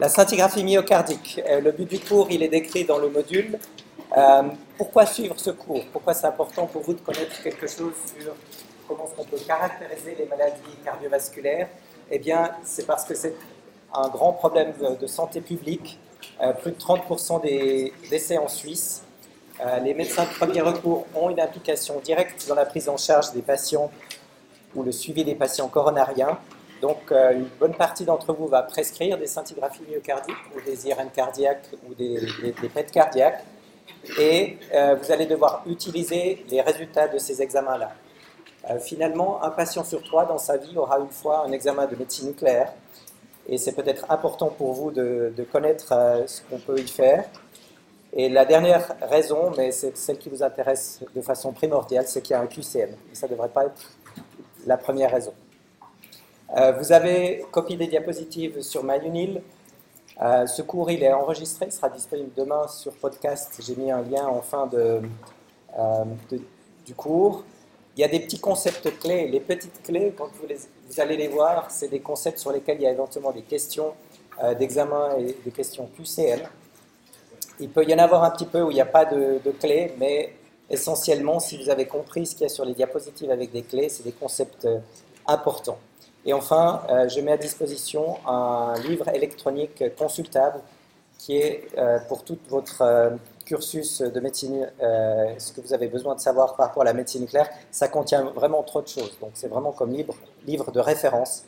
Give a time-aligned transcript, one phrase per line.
[0.00, 1.42] La scintigraphie myocardique.
[1.46, 3.58] Euh, le but du cours, il est décrit dans le module.
[4.16, 4.42] Euh,
[4.78, 5.84] pourquoi suivre ce cours?
[5.92, 8.34] Pourquoi c'est important pour vous de connaître quelque chose sur
[8.88, 11.68] comment on peut caractériser les maladies cardiovasculaires?
[12.10, 13.34] Eh bien, c'est parce que c'est
[13.92, 15.98] un grand problème de, santé publique.
[16.42, 19.02] Euh, plus de 30% des décès en Suisse.
[19.84, 23.42] les médecins de premier recours ont une implication directe dans la prise en charge des
[23.42, 23.90] patients
[24.74, 26.38] ou le suivi des patients coronariens.
[26.80, 31.10] Donc, euh, une bonne partie d'entre vous va prescrire des scintigraphies myocardiques ou des IRM
[31.10, 33.44] cardiaques ou des, des, cardiaques.
[34.18, 37.92] Et euh, vous allez devoir utiliser les résultats de ces examens-là.
[38.70, 41.96] Euh, finalement, un patient sur trois dans sa vie aura une fois un examen de
[41.96, 42.72] médecine nucléaire.
[43.46, 45.92] Et c'est peut-être important pour vous de, de connaître
[46.26, 47.24] ce qu'on peut y faire.
[48.12, 52.32] Et la dernière raison, mais c'est celle qui vous intéresse de façon primordiale, c'est qu'il
[52.32, 52.90] y a un QCM.
[53.10, 53.90] Et ça ne devrait pas être
[54.66, 55.32] la première raison.
[56.56, 59.40] Euh, vous avez copié des diapositives sur MyUnil.
[60.20, 63.60] Euh, ce cours, il est enregistré, sera disponible demain sur podcast.
[63.64, 65.00] J'ai mis un lien en fin de,
[65.78, 66.04] euh,
[66.84, 67.44] du cours.
[67.96, 69.28] Il y a des petits concepts clés.
[69.28, 70.48] Les petites clés, quand vous,
[70.88, 73.94] vous allez les voir, c'est des concepts sur lesquels il y a éventuellement des questions
[74.58, 76.48] d'examen et des questions QCL.
[77.58, 79.50] Il peut y en avoir un petit peu où il n'y a pas de, de
[79.50, 80.32] clés, mais
[80.70, 83.90] essentiellement, si vous avez compris ce qu'il y a sur les diapositives avec des clés,
[83.90, 84.66] c'est des concepts
[85.26, 85.78] importants.
[86.24, 90.60] Et enfin, euh, je mets à disposition un livre électronique consultable
[91.18, 93.10] qui est euh, pour tout votre euh,
[93.46, 97.22] cursus de médecine, ce que vous avez besoin de savoir par rapport à la médecine
[97.22, 97.48] nucléaire.
[97.72, 99.18] Ça contient vraiment trop de choses.
[99.20, 100.14] Donc c'est vraiment comme livre,
[100.46, 101.42] livre de référence.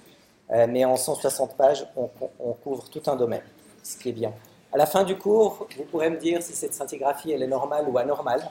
[0.50, 3.44] mais en 160 pages, on, on, couvre tout un domaine,
[3.84, 4.32] ce qui est bien.
[4.72, 7.86] À la fin du cours, vous pourrez me dire si cette scintigraphie elle est normale
[7.88, 8.50] ou anormale.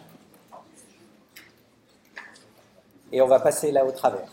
[3.11, 4.29] Et on va passer là au travers.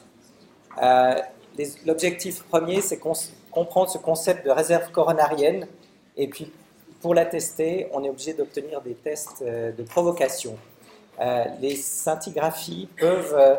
[1.87, 5.67] L'objectif premier, c'est comprendre ce concept de réserve coronarienne.
[6.17, 6.53] Et puis,
[7.01, 10.57] pour la tester, on est obligé d'obtenir des tests euh, de provocation.
[11.21, 13.57] Euh, les scintigraphies peuvent, euh,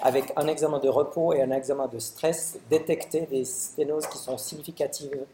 [0.00, 4.38] avec un examen de repos et un examen de stress, détecter des sténoses qui sont
[4.38, 5.24] significatives,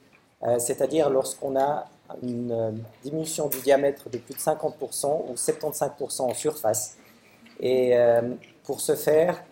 [0.59, 1.87] c'est-à-dire lorsqu'on a
[2.23, 6.97] une diminution du diamètre de plus de 50% ou 75% en surface.
[7.61, 7.95] Et
[8.65, 9.43] pour ce faire,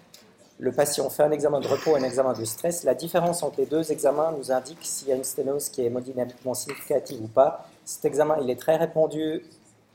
[0.63, 2.85] le patient fait un examen de repos et un examen de stress.
[2.85, 5.87] La différence entre les deux examens nous indique s'il y a une sténose qui est
[5.87, 7.67] hémodynamiquement significative ou pas.
[7.85, 9.45] Cet examen, il est très répandu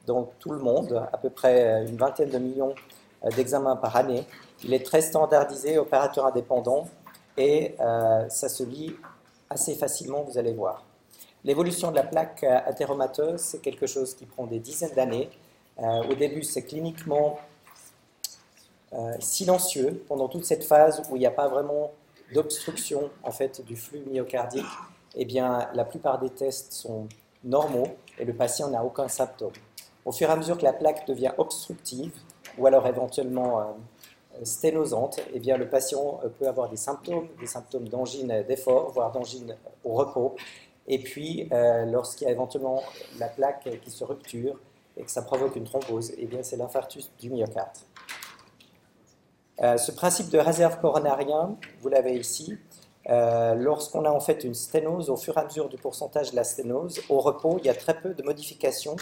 [0.06, 2.76] dans tout le monde, à peu près une vingtaine de millions
[3.24, 4.26] euh, d'examens par année.
[4.66, 6.90] Il est très standardisé, opérateur indépendant,
[7.38, 8.94] et euh, ça se lit
[9.50, 10.84] assez facilement, vous allez voir.
[11.46, 15.30] L'évolution de la plaque euh, athéromateuse, c'est quelque chose qui prend des dizaines d'années.
[15.80, 17.40] au début, c'est cliniquement
[18.94, 21.92] euh, silencieux pendant toute cette phase où il n'y a pas vraiment
[22.34, 24.66] d'obstruction en fait du flux myocardique,
[25.16, 27.10] eh bien la plupart des tests sont
[27.44, 27.88] normaux
[28.18, 29.52] et le patient n'a aucun symptôme.
[30.06, 32.14] Au fur et à mesure que la plaque devient obstructive
[32.58, 33.64] ou alors éventuellement euh,
[34.44, 39.12] sténosante, eh bien le patient euh, peut avoir des symptômes, des symptômes d'angine d'effort, voire
[39.12, 40.38] d'angine au repos.
[40.88, 42.82] Et puis, lorsqu'il y a éventuellement
[43.20, 44.58] la plaque qui se rupture
[44.96, 47.78] et que ça provoque une thrombose, eh bien c'est l'infarctus du myocarde.
[49.64, 52.58] Euh, ce principe de réserve coronarien, vous l'avez ici,
[53.10, 56.36] euh, lorsqu'on a en fait une sténose, au fur et à mesure du pourcentage de
[56.36, 58.96] la sténose, au repos, il y a très peu de modifications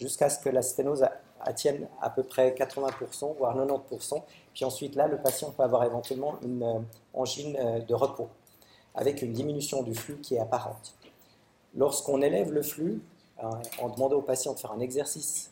[0.00, 1.04] jusqu'à ce que la sténose
[1.40, 4.22] attienne à peu près 80%, voire 90%.
[4.52, 6.80] Puis ensuite, là, le patient peut avoir éventuellement une euh,
[7.14, 8.28] angine de repos,
[8.96, 10.96] avec une diminution du flux qui est apparente.
[11.76, 13.00] Lorsqu'on élève le flux,
[13.78, 15.50] en demandant au patient de faire un exercice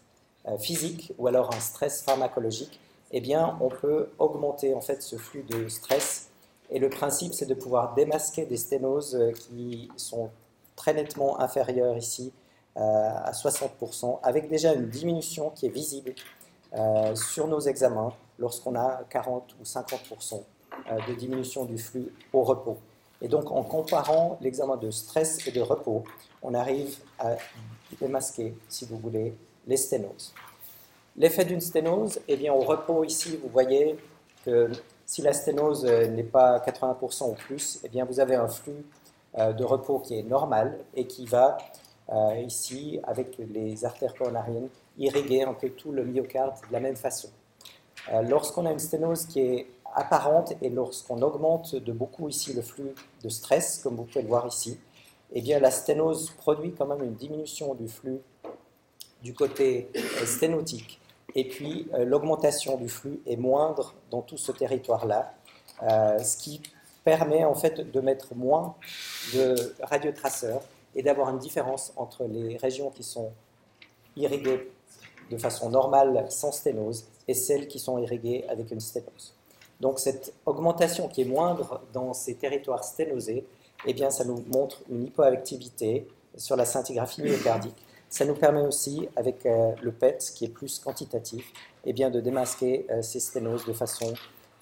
[0.59, 2.79] physique ou alors un stress pharmacologique,
[3.11, 6.29] eh bien, on peut augmenter en fait ce flux de stress.
[6.71, 10.31] Et le principe, c'est de pouvoir démasquer des sténoses euh, qui sont
[10.77, 12.33] très nettement inférieures ici
[12.77, 16.15] euh, à 60%, avec déjà une diminution qui est visible
[16.75, 20.43] euh, sur nos examens lorsqu'on a 40 ou 50%
[21.09, 22.77] de diminution du flux au repos.
[23.21, 26.05] Et donc, en comparant l'examen de stress et de repos,
[26.41, 27.37] on arrive à
[28.01, 29.35] démasquer, si vous voulez,
[29.67, 30.33] les sténoses.
[31.17, 33.97] L'effet d'une sténose, eh bien, au repos ici, vous voyez
[34.45, 34.71] que
[35.05, 38.85] si la sténose euh, n'est pas 80% ou plus, eh bien, vous avez un flux
[39.39, 41.59] euh, de repos qui est normal et qui va
[42.11, 46.97] euh, ici, avec les artères coronariennes, irriguer un peu tout le myocarde de la même
[46.97, 47.29] façon.
[48.23, 52.95] lorsqu'on a une sténose qui est apparente et lorsqu'on augmente de beaucoup ici le flux
[53.23, 54.79] de stress, comme vous pouvez le voir ici,
[55.33, 58.21] eh bien, la sténose produit quand même une diminution du flux
[59.23, 59.91] du côté
[60.25, 61.01] sténotique
[61.35, 65.35] et puis euh, l'augmentation du flux est moindre dans tout ce territoire-là,
[65.83, 66.63] euh, ce qui
[67.05, 68.75] permet en fait de mettre moins
[69.35, 70.63] de radiotraceurs
[70.95, 73.31] et d'avoir une différence entre les régions qui sont
[74.17, 74.71] irriguées
[75.31, 79.35] de façon normale sans sténose et celles qui sont irriguées avec une sténose.
[79.81, 83.45] Donc cette augmentation qui est moindre dans ces territoires sténosés,
[83.87, 87.77] eh bien, ça nous montre une hypoactivité sur la scintigraphie myocardique.
[88.09, 91.53] Ça nous permet aussi, avec euh, le PET, qui est plus quantitatif,
[91.85, 94.15] eh bien, de démasquer euh, ces sténoses de façon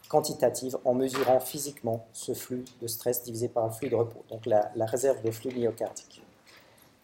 [0.09, 4.47] quantitative en mesurant physiquement ce flux de stress divisé par le flux de repos, donc
[4.47, 6.23] la, réserve de flux myocardique.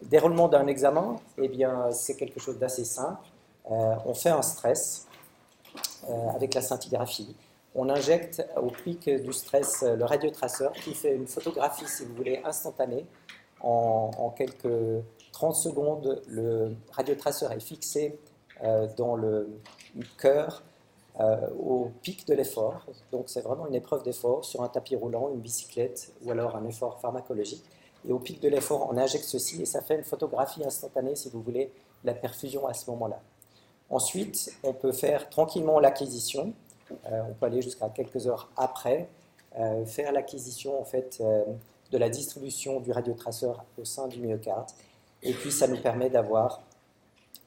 [0.02, 3.24] Déroulement d'un examen, eh bien, c'est quelque chose d'assez simple.
[3.70, 5.06] Euh, on fait un stress
[6.34, 7.36] avec la scintigraphie
[7.74, 12.40] on injecte au pic du stress le radiotraceur qui fait une photographie, si vous voulez,
[12.44, 13.06] instantanée.
[13.60, 14.66] En, quelques
[15.32, 18.18] 30 secondes, le radiotraceur est fixé
[18.62, 19.48] euh, dans le
[20.18, 20.62] cœur
[21.20, 22.86] euh, au pic de l'effort.
[23.10, 26.64] Donc c'est vraiment une épreuve d'effort sur un tapis roulant, une bicyclette ou alors un
[26.66, 27.64] effort pharmacologique.
[28.06, 31.28] Et au pic de l'effort, on injecte ceci et ça fait une photographie instantanée, si
[31.28, 31.72] vous voulez,
[32.04, 33.20] la perfusion à ce moment-là.
[33.90, 36.52] Ensuite, on peut faire tranquillement l'acquisition
[37.10, 39.08] euh, on peut aller jusqu'à quelques heures après,
[39.86, 41.22] faire l'acquisition en fait
[41.90, 44.70] de la distribution du radiotraceur au sein du myocarde.
[45.22, 46.60] Et puis ça nous permet d'avoir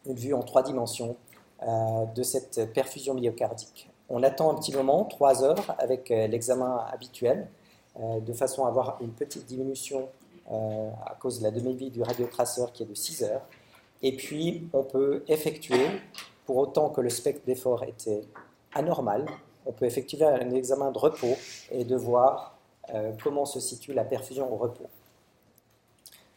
[0.06, 1.16] une vue en trois dimensions
[2.16, 3.90] de cette perfusion myocardique.
[4.10, 7.48] On attend un petit moment, trois heures, avec l'examen habituel,
[8.00, 10.08] de façon à avoir une petite diminution
[10.52, 13.42] à cause de la demi-vie du radiotraceur qui est de 6 heures.
[14.04, 15.88] Et puis, on peut effectuer,
[16.46, 18.22] pour autant que le spectre d'effort était
[18.74, 19.26] anormal,
[19.66, 21.36] on peut effectuer un examen de repos
[21.72, 22.56] et de voir
[22.94, 24.86] euh, comment se situe la perfusion au repos.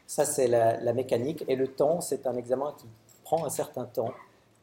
[0.09, 1.45] Ça, c'est la, mécanique.
[1.47, 2.87] Et le temps, c'est un examen qui
[3.23, 4.13] prend un certain temps.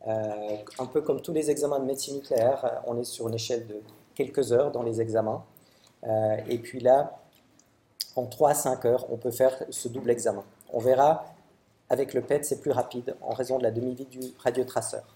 [0.05, 3.35] Euh, un peu comme tous les examens de médecine nucléaire, euh, on est sur une
[3.35, 3.81] échelle de
[4.13, 5.43] quelques heures dans les examens.
[6.49, 7.19] et puis là,
[8.15, 10.43] en 3 à 5 heures, on peut faire ce double examen.
[10.71, 11.25] On verra,
[11.89, 15.15] avec le PET, c'est plus rapide en raison de la demi-vie du radiotraceur.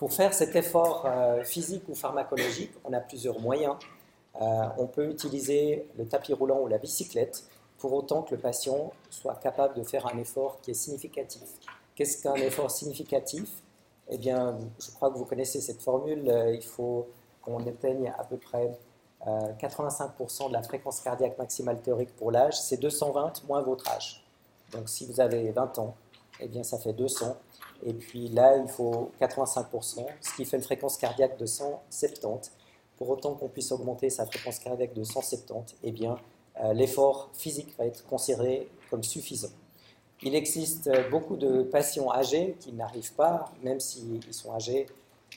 [0.00, 3.74] Pour faire cet effort euh, physique ou pharmacologique, on a plusieurs moyens.
[4.40, 7.44] Euh, on peut utiliser le tapis roulant ou la bicyclette
[7.80, 11.48] pour autant que le patient soit capable de faire un effort qui est significatif.
[11.94, 13.50] Qu'est-ce qu'un effort significatif?
[14.08, 16.28] Eh bien, je crois que vous connaissez cette formule.
[16.28, 17.08] Euh, il faut
[17.42, 18.70] qu'on atteigne à peu près
[19.26, 22.58] 85% de la fréquence cardiaque maximale théorique pour l'âge.
[22.60, 24.24] C'est 220 moins votre âge.
[24.72, 25.94] Donc, si vous avez 20 ans,
[26.40, 27.36] eh bien, ça fait 200.
[27.84, 32.52] Et puis là, il faut 85%, ce qui fait une fréquence cardiaque de 170.
[32.98, 36.16] Pour autant qu'on puisse augmenter sa fréquence cardiaque de 170, eh bien, euh,
[36.74, 39.50] l'effort physique va être considéré comme suffisant.
[40.22, 44.86] Il existe beaucoup de patients âgés qui n'arrivent pas, même s'ils sont âgés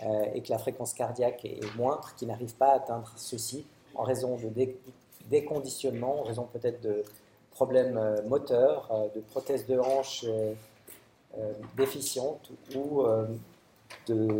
[0.03, 3.65] euh, et que la fréquence cardiaque est moindre, qui n'arrivent pas à atteindre ceci
[3.95, 4.49] en raison de
[5.29, 7.03] déconditionnement, en raison peut-être de
[7.51, 10.25] problèmes euh, moteurs, de prothèses de hanche
[11.39, 13.25] euh, déficiente ou euh,
[14.05, 14.39] de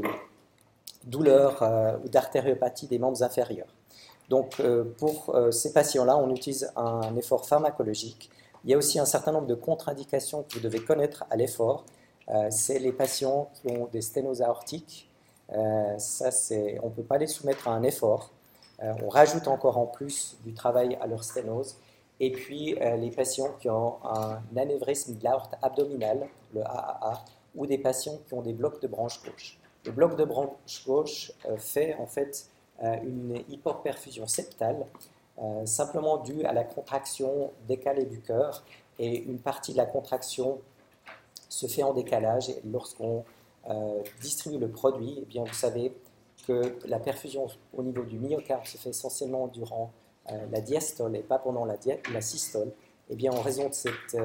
[1.04, 3.73] douleur euh, ou d'artériopathie des membres inférieurs.
[4.30, 4.62] Donc
[4.98, 8.30] pour ces patients-là, on utilise un effort pharmacologique.
[8.64, 11.84] Il y a aussi un certain nombre de contre-indications que vous devez connaître à l'effort.
[12.50, 15.10] c'est les patients qui ont des sténoses aortiques.
[15.50, 16.30] ça,
[16.82, 18.32] on ne peut pas les soumettre à un effort.
[18.82, 21.76] on rajoute encore en plus du travail à leur sténose.
[22.20, 27.26] Et puis les patients qui ont un anévrisme de l'aorte abdominale, le AAA,
[27.56, 29.58] ou des patients qui ont des blocs de branche gauche.
[29.86, 32.53] Le bloc de branche gauche euh, fait en fait euh,
[33.04, 34.86] une hyperperfusion septale,
[35.42, 38.64] euh, simplement due à la contraction décalée du cœur,
[39.00, 40.60] et une partie de la contraction
[41.50, 42.50] se fait en décalage.
[42.50, 43.24] Et lorsqu'on
[44.22, 45.94] distribue le produit, eh bien, vous savez
[46.46, 49.92] que la perfusion au niveau du myocarde se fait essentiellement durant
[50.52, 51.78] la diastole et pas pendant la,
[52.22, 52.72] systole.
[53.10, 54.18] Eh bien, en raison de cette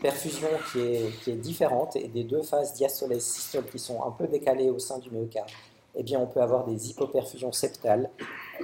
[0.00, 4.26] perfusion qui est, différente et des deux phases diastole et systole qui sont un peu
[4.26, 5.50] décalées au sein du myocarde,
[5.94, 8.10] eh bien, on peut avoir des hypoperfusions septales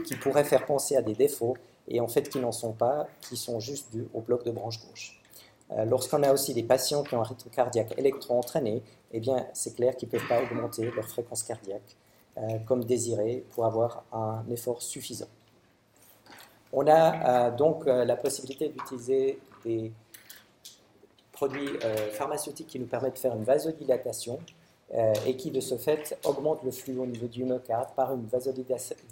[0.04, 1.56] qui pourraient faire penser à des défauts
[1.88, 4.80] et en fait qui n'en sont pas, qui sont juste dus au bloc de branche
[4.86, 5.20] gauche.
[5.72, 9.74] Euh, lorsqu'on a aussi des patients qui ont un rythme cardiaque électro-entraîné, eh bien, c'est
[9.74, 11.96] clair qu'ils ne peuvent pas augmenter leur fréquence cardiaque
[12.38, 15.28] euh, comme désiré pour avoir un effort suffisant.
[16.72, 19.92] On a euh, donc la possibilité d'utiliser des
[21.32, 21.78] produits
[22.12, 24.38] pharmaceutiques qui nous permettent de faire une vasodilatation
[24.94, 28.26] euh, et qui, de ce fait, augmente le flux au niveau du myocarde par une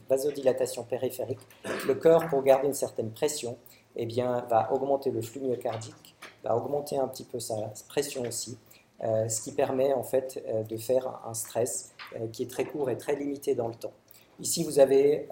[0.08, 1.40] vasodilatation périphérique.
[1.86, 3.58] Le cœur, pour garder une certaine pression,
[3.96, 6.14] eh bien, va augmenter le flux myocardique,
[6.44, 8.56] va augmenter un petit peu sa pression aussi,
[9.02, 11.92] euh, ce qui permet en fait de faire un stress
[12.32, 13.92] qui est très court et très limité dans le temps.
[14.40, 15.28] Ici, vous avez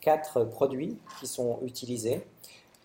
[0.00, 2.26] quatre produits qui sont utilisés.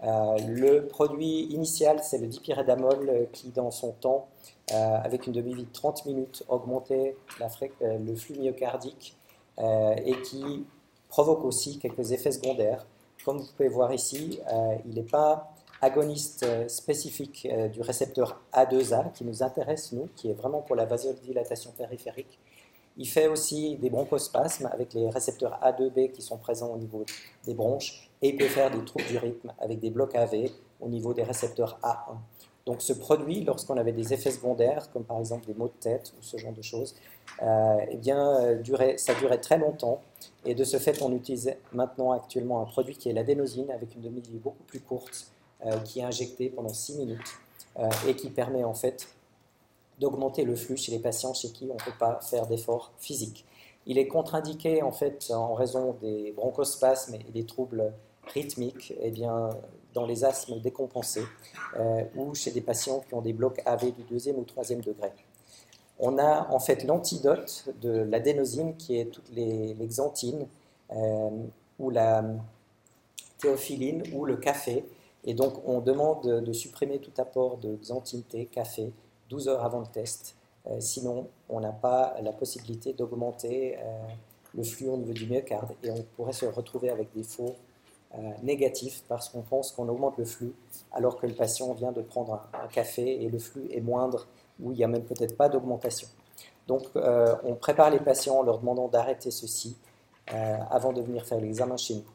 [0.01, 4.27] le produit initial, c'est le dipyrédamol qui, dans son temps,
[4.71, 9.17] avec une demi-vie de 30 minutes, augmentait le flux myocardique
[9.59, 10.65] et qui
[11.09, 12.85] provoque aussi quelques effets secondaires.
[13.25, 14.39] Comme vous pouvez voir ici,
[14.85, 15.53] il n'est pas
[15.83, 20.75] agoniste euh, spécifique euh, du récepteur A2A qui nous intéresse, nous, qui est vraiment pour
[20.75, 22.39] la vasodilatation périphérique.
[22.95, 27.05] Il fait aussi des bronchospasmes avec les récepteurs A2B qui sont présents au niveau
[27.45, 30.87] des bronches et il peut faire des troubles du rythme avec des blocs AV au
[30.87, 32.15] niveau des récepteurs A1.
[32.65, 36.13] Donc ce produit, lorsqu'on avait des effets secondaires, comme par exemple des maux de tête
[36.17, 36.95] ou ce genre de choses,
[37.41, 40.01] euh, eh bien, durait, ça durait très longtemps.
[40.45, 44.01] Et de ce fait, on utilise maintenant actuellement un produit qui est l'adénosine avec une
[44.01, 45.33] demi-vie beaucoup plus courte
[45.65, 47.39] euh, qui est injecté pendant 6 minutes
[47.79, 49.07] euh, et qui permet en fait
[49.97, 53.45] d'augmenter le flux chez les patients chez qui on ne peut pas faire d'efforts physiques.
[53.85, 57.93] Il est contre-indiqué en fait en raison des bronchospasmes et des troubles
[58.33, 59.51] rythmiques eh bien,
[59.93, 61.25] dans les asthmes décompensés
[61.77, 65.11] euh, ou chez des patients qui ont des blocs AV du deuxième ou troisième degré.
[65.99, 70.47] On a en fait l'antidote de l'adénosine qui est toutes les, xanthines
[71.79, 72.23] ou la
[73.39, 74.85] théophiline ou le café
[75.25, 78.91] et donc, on demande de supprimer tout apport de xanthine café,
[79.29, 80.35] 12 heures avant le test.
[80.67, 84.07] Euh, sinon, on n'a pas la possibilité d'augmenter euh,
[84.55, 87.55] le flux au niveau du myocarde et on pourrait se retrouver avec des faux
[88.15, 90.53] euh, négatifs parce qu'on pense qu'on augmente le flux
[90.91, 94.27] alors que le patient vient de prendre un, café et le flux est moindre
[94.61, 96.07] ou il n'y a même peut-être pas d'augmentation.
[96.67, 99.75] Donc, on prépare les patients en leur demandant d'arrêter ceci
[100.27, 102.05] avant de venir faire l'examen chez nous.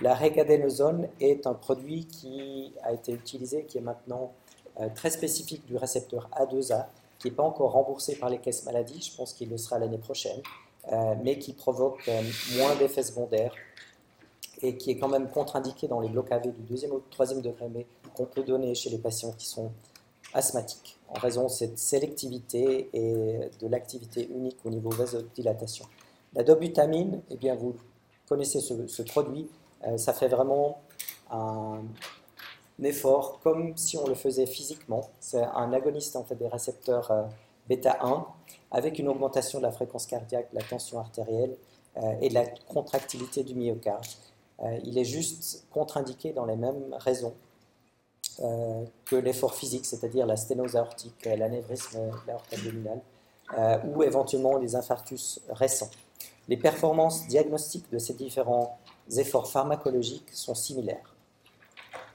[0.00, 4.32] La regadénosone est un produit qui a été utilisé, qui est maintenant
[4.80, 6.86] euh, très spécifique du récepteur A2A,
[7.18, 9.98] qui n'est pas encore remboursé par les caisses maladies, je pense qu'il le sera l'année
[9.98, 10.40] prochaine,
[10.90, 12.22] euh, mais qui provoque euh,
[12.56, 13.54] moins d'effets secondaires
[14.62, 17.68] et qui est quand même contre-indiqué dans les blocs AV du deuxième ou troisième degré,
[17.72, 19.70] mais qu'on peut donner chez les patients qui sont
[20.34, 25.84] asthmatiques, en raison de cette sélectivité et de l'activité unique au niveau vasodilatation.
[26.34, 27.74] La dobutamine, eh bien, vous
[28.26, 29.50] connaissez ce, produit,
[29.86, 30.80] euh, ça fait vraiment
[31.30, 31.82] un,
[32.82, 35.10] effort comme si on le faisait physiquement.
[35.20, 37.22] C'est un agoniste en fait, des récepteurs euh,
[37.68, 38.26] bêta 1
[38.72, 41.56] avec une augmentation de la fréquence cardiaque, de la tension artérielle
[41.98, 44.04] euh, et de la contractilité du myocarde.
[44.84, 47.34] Il est juste contre-indiqué dans les mêmes raisons
[48.38, 53.00] que l'effort physique, c'est-à-dire la sténose aortique, l'anévrisme de l'aorte abdominale,
[53.84, 55.90] ou éventuellement les infarctus récents.
[56.48, 58.78] Les performances diagnostiques de ces différents
[59.16, 61.14] efforts pharmacologiques sont similaires.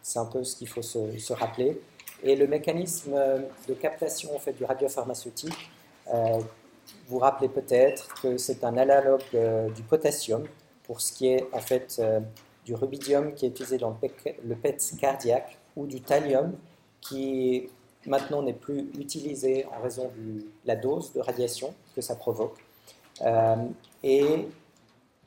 [0.02, 1.82] C'est un peu ce qu'il faut se, rappeler.
[2.24, 3.16] Et le mécanisme
[3.68, 5.70] de captation du radiopharmaceutique,
[6.14, 6.40] euh,
[7.08, 10.46] vous rappelez peut-être que c'est un analogue euh, du potassium
[10.88, 12.20] pour ce qui est en fait euh,
[12.66, 13.96] du rubidium qui est utilisé dans
[14.44, 16.54] le PET, cardiaque ou du thallium
[17.02, 17.70] qui
[18.06, 22.58] maintenant n'est plus utilisé en raison de la dose de radiation que ça provoque.
[24.04, 24.48] et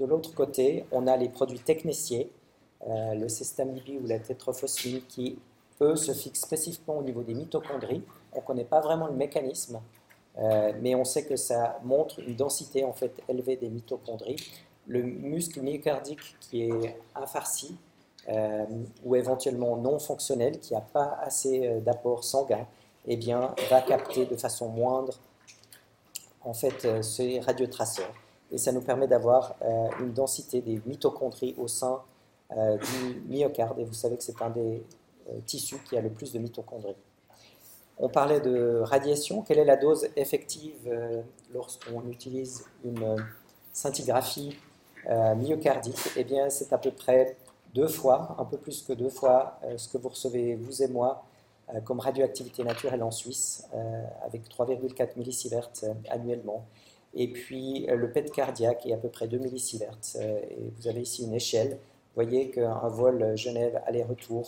[0.01, 2.33] de l'autre côté, on a les produits techniciers,
[2.89, 5.39] euh, le cestamibie ou la tétrophosphine, qui,
[5.83, 8.03] eux, se fixent spécifiquement au niveau des mitochondries.
[8.33, 9.79] On ne connaît pas vraiment le mécanisme,
[10.39, 14.37] euh, mais on sait que ça montre une densité en fait élevée des mitochondries.
[14.91, 17.77] Le muscle myocardique qui est infarci
[18.29, 18.65] euh,
[19.05, 22.67] ou éventuellement non fonctionnel, qui n'a pas assez d'apport sanguin,
[23.07, 25.15] eh bien, va capter de façon moindre
[26.43, 28.13] en fait ces radiotraceurs
[28.53, 32.01] et ça nous permet d'avoir euh, une densité des mitochondries au sein
[32.57, 34.83] euh, du myocarde, et vous savez que c'est un des
[35.29, 36.97] euh, tissus qui a le plus de mitochondries.
[37.99, 39.43] On parlait de radiation.
[39.43, 40.91] Quelle est la dose effective
[41.53, 43.15] lorsqu'on utilise une
[43.75, 44.57] scintigraphie
[45.09, 47.37] myocardique Eh bien, c'est à peu près
[47.75, 51.25] deux fois, un peu plus que deux fois ce que vous recevez, vous et moi,
[51.85, 53.67] comme radioactivité naturelle en Suisse,
[54.25, 55.71] avec 3,4 millisieverts
[56.11, 56.65] annuellement.
[57.15, 59.99] Et puis euh, le PET cardiaque est à peu près 2 millisieverts.
[60.17, 61.71] Euh, et vous avez ici une échelle.
[61.71, 64.47] Vous voyez qu'un vol Genève aller-retour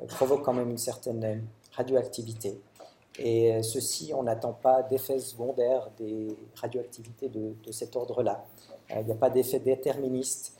[0.00, 2.60] euh, provoque quand même une certaine radioactivité.
[3.16, 8.44] Et ceci, on n'attend pas d'effets secondaires des radioactivités de, cet ordre-là.
[8.90, 10.56] Il n'y a pas d'effet déterministe.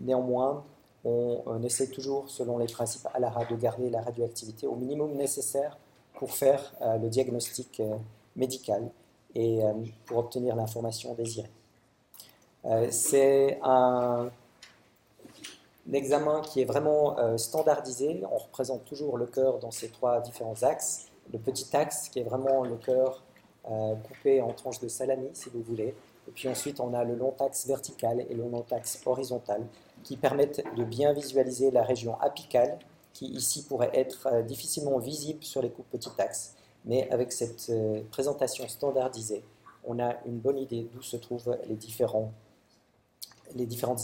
[0.00, 0.64] néanmoins,
[1.04, 5.78] on, essaie toujours, selon les principes ALARA, de garder la radioactivité au minimum nécessaire
[6.14, 7.80] pour faire le diagnostic
[8.36, 8.90] médical
[9.34, 9.72] et euh,
[10.06, 11.50] pour obtenir l'information désirée.
[12.64, 14.30] Euh, c'est un,
[15.92, 18.22] examen qui est vraiment euh, standardisé.
[18.30, 21.08] On représente toujours le cœur dans ces trois différents axes.
[21.32, 23.22] Le petit axe qui est vraiment le cœur
[23.64, 25.94] coupé en tranches de salami, si vous voulez.
[26.28, 29.66] Et puis ensuite, on a le long axe vertical et le long axe horizontal
[30.02, 32.78] qui permettent de bien visualiser la région apicale
[33.12, 36.54] qui ici pourrait être difficilement visible sur les coupes petits axes.
[36.84, 37.70] Mais avec cette
[38.10, 39.44] présentation standardisée,
[39.84, 42.32] on a une bonne idée d'où se trouvent les, différentes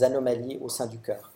[0.01, 1.31] anomalies au sein du cœur.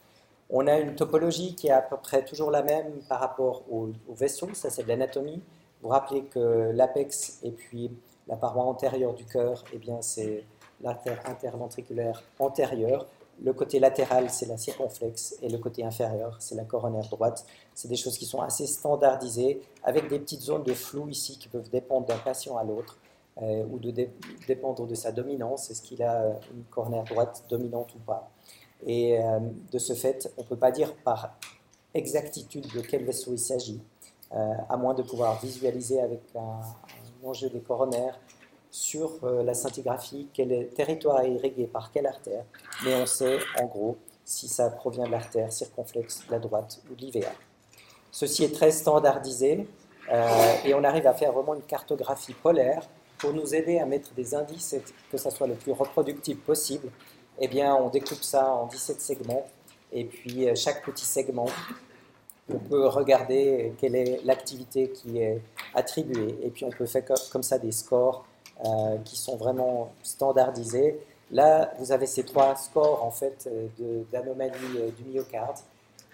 [0.49, 3.91] On a une topologie qui est à peu près toujours la même par rapport au,
[4.09, 5.41] vaisseau, ça c'est de l'anatomie.
[5.81, 7.91] Vous rappelez que l'apex et puis
[8.27, 10.43] la paroi antérieure du cœur, eh bien c'est
[10.83, 13.07] l'artère interventriculaire antérieure.
[13.43, 17.45] Le côté latéral, c'est la circonflexe, et le côté inférieur, c'est la coronaire droite.
[17.73, 21.47] C'est des choses qui sont assez standardisées, avec des petites zones de flou ici qui
[21.47, 22.99] peuvent dépendre d'un patient à l'autre.
[23.41, 23.91] Euh, ou de
[24.47, 28.29] dépendre de sa dominance, est-ce qu'il a une cornère droite dominante ou pas.
[28.85, 29.39] Et euh,
[29.71, 31.35] de ce fait, on ne peut pas dire par
[31.95, 33.81] exactitude de quel vaisseau il s'agit,
[34.33, 36.59] euh, à moins de pouvoir visualiser avec un,
[37.27, 38.19] enjeu des coronaires
[38.73, 42.43] sur la scintigraphie quel territoire est irrigué par quelle artère,
[42.83, 46.95] mais on sait en gros si ça provient de l'artère circonflexe de la droite ou
[46.95, 47.31] de l'IVA.
[48.11, 49.67] Ceci est très standardisé
[50.65, 52.81] et on arrive à faire vraiment une cartographie polaire
[53.19, 56.89] pour nous aider à mettre des indices et que ça soit le plus reproductible possible,
[57.39, 59.45] eh bien, on découpe ça en 17 segments.
[59.91, 61.47] Et puis, euh, chaque petit segment,
[62.49, 65.41] on peut regarder quelle est l'activité qui est
[65.73, 66.35] attribuée.
[66.43, 68.32] Et puis, on peut faire comme ça des scores euh,
[69.03, 70.99] qui sont vraiment standardisés.
[71.33, 75.57] Là, vous avez ces trois scores en fait euh, d'anomalies du myocarde.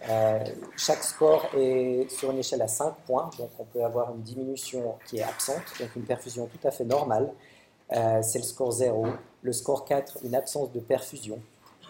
[0.08, 0.40] Euh,
[0.78, 4.96] chaque score est sur une échelle à 5 points, donc on peut avoir une diminution
[5.06, 7.34] qui est absente, donc une perfusion tout à fait normale.
[7.92, 9.08] Euh, c'est le score 0.
[9.42, 11.40] Le score 4, une absence de perfusion.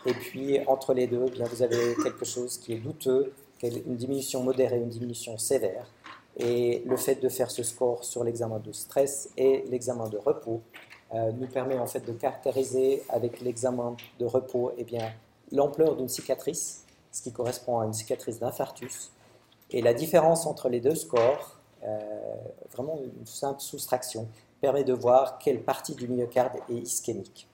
[0.08, 3.96] Et puis entre les deux, eh bien, vous avez quelque chose qui est douteux, une
[3.96, 5.86] diminution modérée, une diminution sévère.
[6.40, 10.62] Et le fait de faire ce score sur l'examen de stress et l'examen de repos
[11.14, 15.12] euh, nous permet en fait de caractériser avec l'examen de repos eh bien,
[15.52, 19.12] l'ampleur d'une cicatrice, ce qui correspond à une cicatrice d'infarctus.
[19.72, 22.00] Et la différence entre les deux scores, euh,
[22.72, 24.28] vraiment une simple soustraction,
[24.62, 27.48] permet de voir quelle partie du myocarde est ischémique.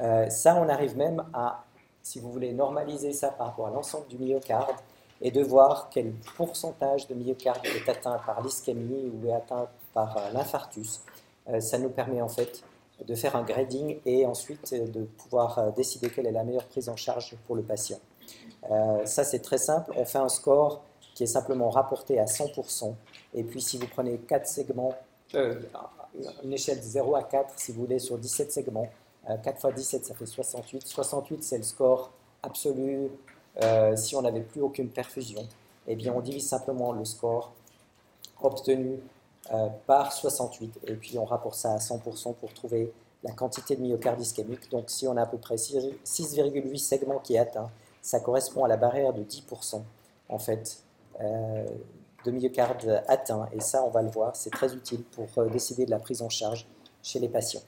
[0.00, 1.64] Euh, ça, on arrive même à,
[2.02, 4.74] si vous voulez, normaliser ça par rapport à l'ensemble du myocarde
[5.20, 10.16] et de voir quel pourcentage de myocarde est atteint par l'ischémie ou est atteint par
[10.16, 11.00] euh, l'infarctus.
[11.58, 12.62] ça nous permet en fait
[13.06, 16.96] de faire un grading et ensuite de pouvoir décider quelle est la meilleure prise en
[16.96, 17.98] charge pour le patient.
[18.70, 19.92] Euh, ça, c'est très simple.
[19.96, 20.82] On fait un score
[21.14, 22.94] qui est simplement rapporté à 100%.
[23.34, 24.94] Et puis, si vous prenez 4 segments,
[25.34, 25.60] euh,
[26.44, 28.88] une échelle de 0 à 4, si vous voulez, sur 17 segments,
[29.26, 30.86] 4 x 17, ça fait 68.
[30.86, 32.10] 68, c'est le score
[32.42, 33.10] absolu
[33.62, 35.46] euh, si on n'avait plus aucune perfusion.
[35.86, 37.52] Eh bien, on divise simplement le score
[38.42, 38.98] obtenu
[39.86, 42.92] par 68 et puis on rapporte ça à 100% pour trouver
[43.24, 44.70] la quantité de myocarde ischémique.
[44.70, 47.70] Donc, si on a à peu près 6,8 segments qui est atteint,
[48.02, 49.82] ça correspond à la barrière de 10%
[50.28, 50.82] en fait
[51.20, 51.66] euh,
[52.24, 53.48] de myocarde atteint.
[53.52, 56.22] Et ça, on va le voir, c'est très utile pour euh, décider de la prise
[56.22, 56.66] en charge
[57.02, 57.62] chez les patients.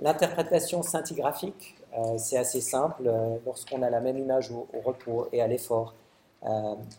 [0.00, 3.10] L'interprétation scintigraphique, euh, c'est assez simple.
[3.44, 5.94] Lorsqu'on a la même image au, repos et à l'effort,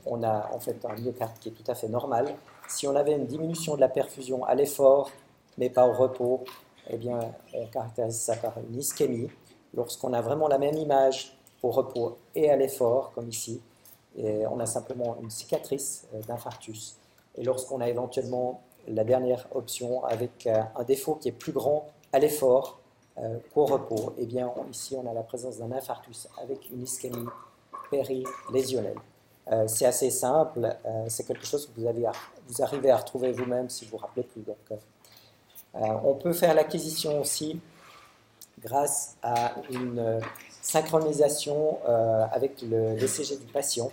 [0.06, 2.34] on a en fait un myocarde qui est tout à fait normal.
[2.70, 5.12] Si on avait une diminution de la perfusion à l'effort,
[5.58, 6.46] mais pas au repos,
[6.90, 7.20] eh bien,
[7.54, 9.30] on caractérise ça par une ischémie.
[9.74, 13.62] Lorsqu'on a vraiment la même image au repos et à l'effort, comme ici.
[14.18, 16.98] On a simplement une cicatrice euh, d'infarctus.
[17.36, 21.90] Et lorsqu'on a éventuellement la dernière option avec euh, un défaut qui est plus grand
[22.12, 22.83] à l'effort euh,
[23.54, 27.28] qu'au repos, eh bien ici on a la présence d'un infarctus avec une ischémie
[27.92, 28.98] périlésionnelle.
[29.68, 30.76] c'est assez simple,
[31.10, 32.06] c'est quelque chose que vous, avez
[32.48, 34.42] vous arrivez à retrouver vous-même si vous vous rappelez plus.
[34.42, 34.80] Donc,
[35.76, 37.60] on peut faire l'acquisition aussi
[38.64, 40.22] grâce à une
[40.64, 43.92] synchronisation euh, avec l'ECG du patient.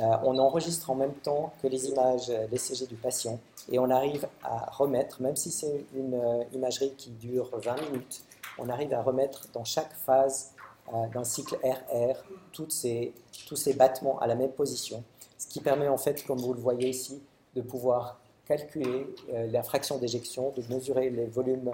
[0.00, 3.38] Euh, on enregistre en même temps que les images l'ECG du patient
[3.70, 8.22] et on arrive à remettre, même si c'est une euh, imagerie qui dure 20 minutes,
[8.58, 10.52] on arrive à remettre dans chaque phase
[11.12, 12.16] d'un cycle RR
[12.52, 13.12] toutes ces,
[13.48, 15.02] tous ces battements à la même position,
[15.36, 17.20] ce qui permet en fait, comme vous le voyez ici,
[17.56, 19.06] de pouvoir calculer
[19.50, 21.72] la fraction d'éjection, de mesurer les volumes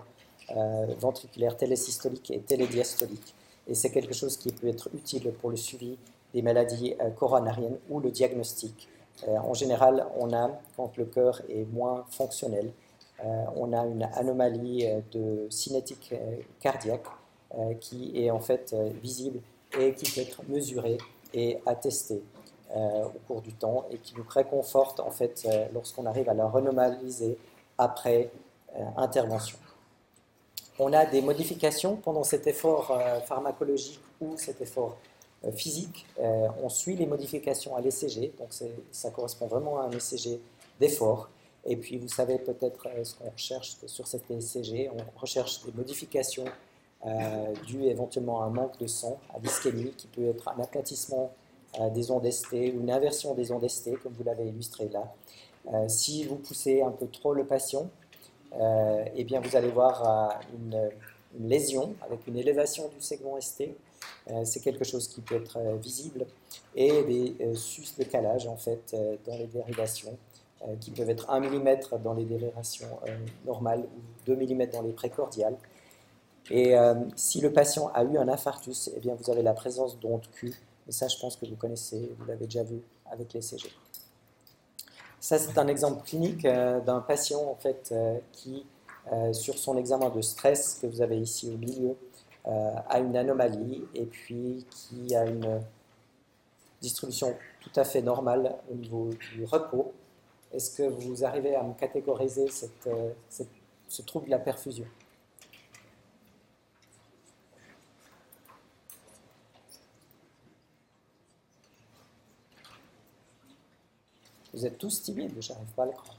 [0.99, 3.35] ventriculaires télésystoliques et télédiastoliques
[3.68, 5.97] et c'est quelque chose qui peut être utile pour le suivi
[6.35, 8.88] des maladies euh, coronariennes ou le diagnostic.
[9.29, 12.71] Euh, en général, on a, quand le cœur est moins fonctionnel, euh,
[13.20, 16.14] on a une anomalie de cinétique
[16.61, 17.07] cardiaque
[17.81, 19.40] qui est en fait visible
[19.79, 20.98] et qui peut être mesurée
[21.33, 22.22] et attestée
[22.75, 27.38] au cours du temps et qui nous réconforte en fait lorsqu'on arrive à la renormaliser
[27.79, 28.31] après
[28.96, 29.59] intervention
[30.79, 34.96] on a des modifications pendant cet effort euh, pharmacologique ou cet effort
[35.57, 36.07] physique,
[36.62, 38.51] on suit les modifications à l'ECG, donc
[38.92, 40.40] ça correspond vraiment à un ECG
[40.79, 41.31] d'effort.
[41.64, 46.44] Et puis vous savez peut-être ce qu'on recherche sur cet ECG, on recherche des modifications
[47.66, 51.33] dues éventuellement à un manque de sang, à l'ischémie, qui peut être un aplatissement
[51.94, 55.88] des ondes ST ou une inversion des ondes ST, comme vous l'avez illustré là.
[55.88, 57.88] si vous poussez un peu trop le patient,
[58.55, 60.90] eh bien vous allez voir une
[61.40, 63.70] lésion avec une élévation du segment ST.
[64.31, 66.27] Euh, c'est quelque chose qui peut être euh, visible.
[66.75, 68.94] Et des euh, sus de calage, en fait,
[69.27, 70.16] dans les dérivations,
[70.81, 72.88] qui peuvent être 1 mm dans les dérivations
[73.44, 75.57] normales ou 2 mm dans les précordiales.
[76.51, 76.75] Et
[77.16, 80.53] si le patient a eu un infarctus, eh bien, vous avez la présence d'ondes Q.
[80.88, 83.68] Et ça, je pense que vous connaissez, vous l'avez déjà vu avec les CG.
[85.20, 87.94] Ça, c'est un exemple clinique d'un patient en fait,
[88.33, 88.64] qui
[89.11, 91.96] euh, sur son examen de stress que vous avez ici au milieu,
[92.46, 95.61] euh, a une anomalie et puis qui a une
[96.81, 99.92] distribution tout à fait normale au niveau du repos.
[100.53, 102.47] Est-ce que vous arrivez à me catégoriser
[102.87, 103.12] euh,
[103.88, 104.87] ce trouble de la perfusion?
[114.53, 116.19] Vous êtes tous timides, j'arrive pas à le croire.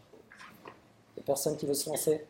[0.65, 2.25] Il n'y a personne qui veut se lancer?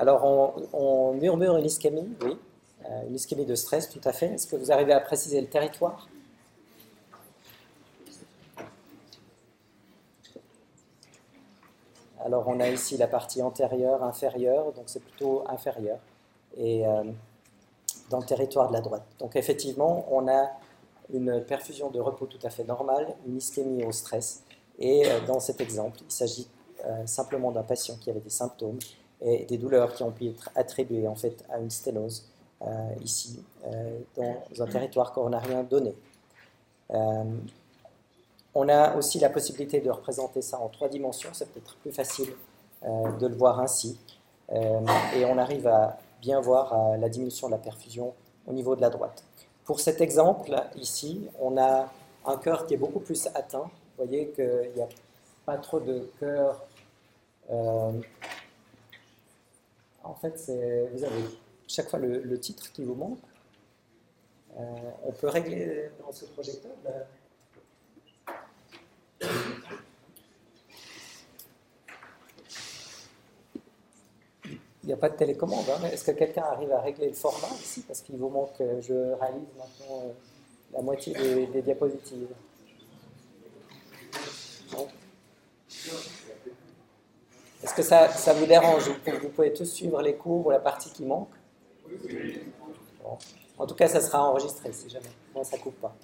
[0.00, 0.24] Alors,
[0.72, 2.38] on, murmure une ischémie, oui,
[2.86, 4.28] euh, une ischémie de stress, tout à fait.
[4.28, 6.08] Est-ce que vous arrivez à préciser le territoire?
[12.24, 15.98] Alors, on a ici la partie antérieure, inférieure, donc c'est plutôt inférieur,
[16.56, 17.04] et euh,
[18.08, 19.04] dans le territoire de la droite.
[19.18, 20.48] Donc, effectivement, on a
[21.12, 24.44] une perfusion de repos tout à fait normale, une ischémie au stress,
[24.78, 26.48] et euh, dans cet exemple, il s'agit
[27.04, 28.78] simplement d'un patient qui avait des symptômes
[29.22, 32.26] et des douleurs qui ont pu être attribuées en fait à une sténose
[32.62, 35.94] euh, ici euh, dans un territoire coronarien donné.
[36.90, 37.24] Euh,
[38.54, 42.28] on a aussi la possibilité de représenter ça en trois dimensions, c'est peut-être plus facile
[42.82, 43.98] de le voir ainsi.
[44.50, 48.14] et on arrive à bien voir la diminution de la perfusion
[48.46, 49.22] au niveau de la droite.
[49.64, 51.92] Pour cet exemple ici, on a
[52.26, 53.70] un cœur qui est beaucoup plus atteint.
[53.96, 54.88] Vous voyez qu'il n'y a
[55.46, 56.66] pas trop de cœur
[60.02, 60.50] en fait,
[60.92, 61.24] vous avez
[61.70, 63.18] chaque fois le, titre qui vous manque.
[64.58, 64.62] Euh,
[65.04, 66.72] on peut régler dans ce projecteur.
[74.82, 75.66] Il n'y a pas de télécommande.
[75.68, 75.86] Hein.
[75.92, 77.82] Est-ce que quelqu'un arrive à régler le format ici?
[77.86, 80.12] Parce qu'il vous manque, euh, je réalise maintenant euh,
[80.72, 82.26] la moitié des, diapositives.
[87.80, 91.30] Que ça, vous dérange vous, pouvez tous suivre les cours ou la partie qui manque
[93.58, 95.10] En tout cas, ça sera enregistré si jamais.
[95.34, 95.94] Bon, ça coupe pas.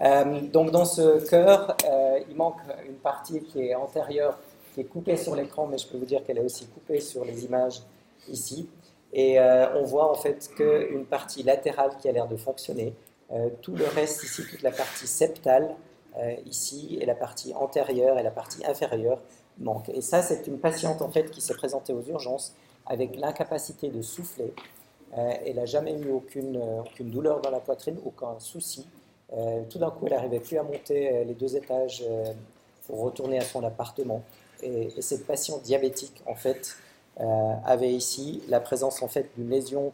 [0.00, 4.38] Euh, donc dans ce cœur, euh, il manque une partie qui est antérieure,
[4.74, 7.24] qui est coupée sur l'écran, mais je peux vous dire qu'elle est aussi coupée sur
[7.24, 7.82] les images
[8.28, 8.68] ici.
[9.12, 12.94] Et euh, on voit en fait qu'une partie latérale qui a l'air de fonctionner.
[13.62, 15.76] tout le reste ici, toute la partie septale
[16.44, 19.20] ici, et la partie antérieure et la partie inférieure
[19.92, 22.54] et ça, c'est une patiente en fait qui s'est présentée aux urgences
[22.86, 24.54] avec l'incapacité de souffler.
[25.16, 28.86] Euh, elle n'a jamais eu aucune, euh, aucune, douleur dans la poitrine, aucun souci.
[29.36, 32.04] Euh, tout d'un coup, elle n'arrivait plus à monter les deux étages
[32.86, 34.22] pour retourner à son appartement.
[34.62, 36.76] Et, cette patiente diabétique, en fait,
[37.64, 39.92] avait ici la présence en fait d'une lésion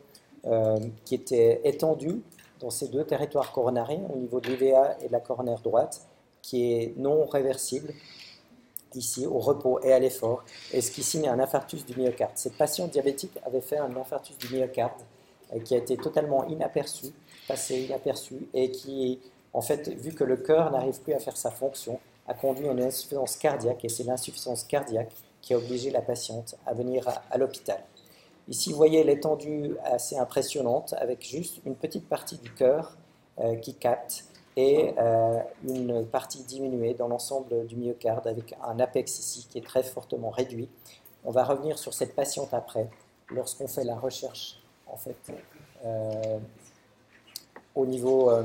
[1.05, 2.23] qui était étendue
[2.61, 6.03] dans ces deux territoires coronariens, au niveau de l'IVA et de la coronaire droite,
[6.41, 7.93] qui est non réversible
[8.97, 12.33] ici au repos et à l'effort, et ce qui signe un infarctus du myocarde.
[12.35, 15.03] Cette patiente diabétique avait fait un infarctus du myocarde
[15.55, 17.07] euh, qui a été totalement inaperçu,
[17.47, 19.21] passé inaperçu, et qui,
[19.53, 22.73] en fait, vu que le cœur n'arrive plus à faire sa fonction, a conduit à
[22.73, 27.39] une insuffisance cardiaque, et c'est l'insuffisance cardiaque qui a obligé la patiente à venir à,
[27.39, 27.79] l'hôpital.
[28.49, 32.97] Ici, vous voyez l'étendue assez impressionnante, avec juste une petite partie du cœur
[33.39, 34.25] euh, qui capte,
[34.57, 39.67] et euh, une partie diminuée dans l'ensemble du myocarde avec un apex ici qui est
[39.67, 40.69] très fortement réduit.
[41.25, 42.89] On va revenir sur cette patiente après,
[43.31, 45.17] lorsqu'on fait la recherche en fait
[45.85, 46.39] euh,
[47.75, 48.45] au niveau euh,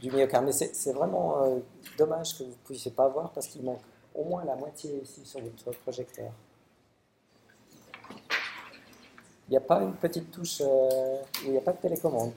[0.00, 0.46] du myocarde.
[0.46, 1.62] Mais c'est vraiment
[1.96, 3.82] dommage que vous ne puissiez pas voir parce qu'il manque
[4.16, 6.32] au moins la moitié ici sur votre projecteur.
[9.48, 10.62] Il n'y a pas une petite touche
[11.44, 12.32] il n'y a pas de télécommande.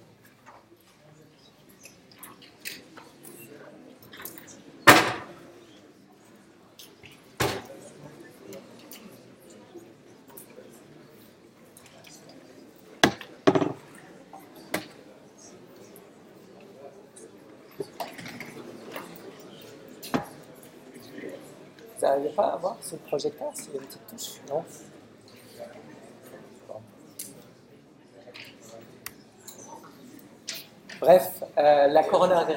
[21.97, 24.41] Vous n'arrivez pas à voir projecteur une petite touche.
[24.49, 24.63] Non.
[30.99, 32.47] Bref, euh, la coronaire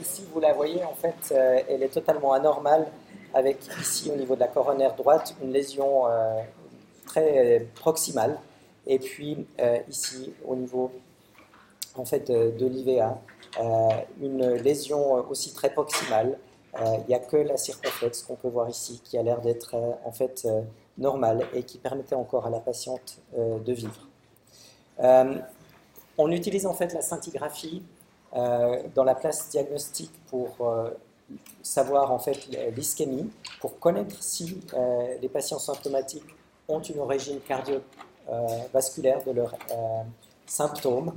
[0.00, 2.86] ici vous la voyez, en fait, euh, elle est totalement anormale,
[3.34, 6.40] avec ici au niveau de la coronaire droite une lésion euh,
[7.06, 8.38] très proximale,
[8.86, 9.46] et puis
[9.88, 10.90] ici au niveau
[11.94, 13.18] en fait, de l'IVA,
[14.22, 16.38] une lésion aussi très proximale.
[16.76, 20.12] Il n'y a que la circonflexe qu'on peut voir ici qui a l'air d'être en
[20.12, 20.46] fait
[20.96, 24.06] normale et qui permettait encore à la patiente de vivre.
[26.18, 27.82] On utilise en fait la scintigraphie
[28.36, 30.90] euh, dans la place diagnostique pour euh,
[31.62, 36.26] savoir en fait l'ischémie, pour connaître si euh, les patients symptomatiques
[36.66, 39.54] ont une origine cardiovasculaire de leurs
[40.44, 41.14] symptômes,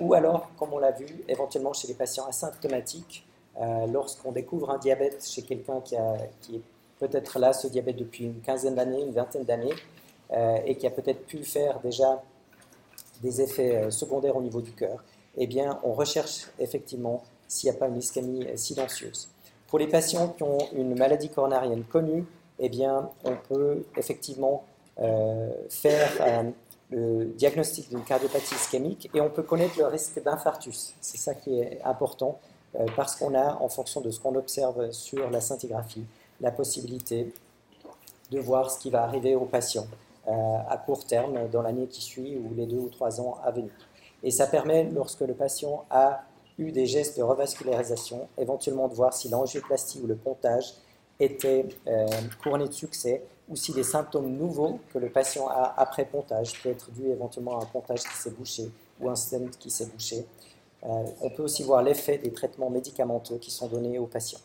[0.00, 3.26] ou alors, comme on l'a vu, éventuellement chez les patients asymptomatiques,
[3.92, 6.60] lorsqu'on découvre un diabète chez quelqu'un qui, est
[6.98, 9.74] peut-être là, ce diabète depuis une quinzaine d'années, une vingtaine d'années,
[10.64, 12.22] et qui a peut-être pu faire déjà
[13.22, 15.04] des effets euh, secondaires au niveau du cœur,
[15.36, 19.28] eh bien, on recherche effectivement s'il n'y a pas une ischémie euh, silencieuse.
[19.68, 22.24] Pour les patients qui ont une maladie coronarienne connue,
[22.58, 24.64] eh bien, on peut effectivement
[25.00, 26.44] euh, faire
[26.90, 30.94] le diagnostic d'une cardiopathie ischémique et on peut connaître le risque d'infarctus.
[31.00, 32.40] C'est ça qui est important
[32.96, 36.04] parce qu'on a, en fonction de ce qu'on observe sur la scintigraphie,
[36.40, 37.32] la possibilité
[38.30, 39.86] de voir ce qui va arriver au patient.
[40.28, 43.50] Euh, à court terme dans l'année qui suit ou les deux ou trois ans à
[43.50, 43.70] venir.
[44.22, 46.24] Et ça permet, lorsque le patient a
[46.58, 50.74] eu des gestes de revascularisation, éventuellement de voir si l'angioplastie ou le pontage
[51.18, 52.06] était euh,
[52.42, 56.68] couronné de succès ou si les symptômes nouveaux que le patient a après pontage peut
[56.68, 60.26] être dû éventuellement à un pontage qui s'est bouché ou un stent qui s'est bouché.
[60.84, 64.40] Euh, on peut aussi voir l'effet des traitements médicamenteux qui sont donnés aux patients.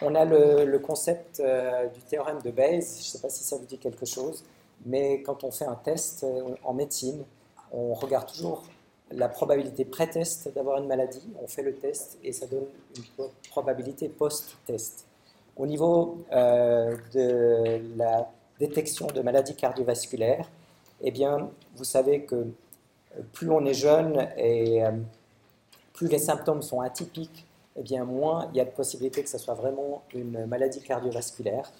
[0.00, 3.56] On a le, concept euh, du théorème de Bayes, je ne sais pas si ça
[3.56, 4.44] vous dit quelque chose,
[4.86, 7.24] mais quand on fait un test euh, en médecine,
[7.72, 8.64] on regarde toujours
[9.10, 14.08] la probabilité pré-test d'avoir une maladie, on fait le test et ça donne une probabilité
[14.08, 15.06] post-test.
[15.56, 20.48] Au niveau euh, de la détection de maladies cardiovasculaires,
[21.00, 22.46] eh bien, vous savez que
[23.32, 24.82] plus on est jeune et
[25.92, 29.38] plus les symptômes sont atypiques, eh bien moins il y a de possibilités que ce
[29.38, 31.72] soit vraiment une maladie cardiovasculaire.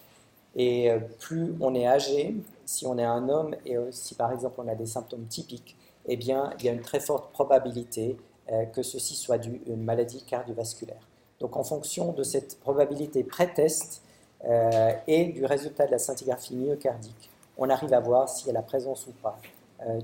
[0.56, 4.56] Et euh, plus on est âgé, si on est un homme et si par exemple
[4.58, 8.16] on a des symptômes typiques, eh bien il y a une très forte probabilité
[8.50, 11.06] euh, que ceci soit dû à une maladie cardiovasculaire.
[11.40, 14.02] Donc en fonction de cette probabilité pré-test
[14.44, 18.54] euh, et du résultat de la scintigraphie myocardique, on arrive à voir s'il y a
[18.54, 19.38] la présence ou pas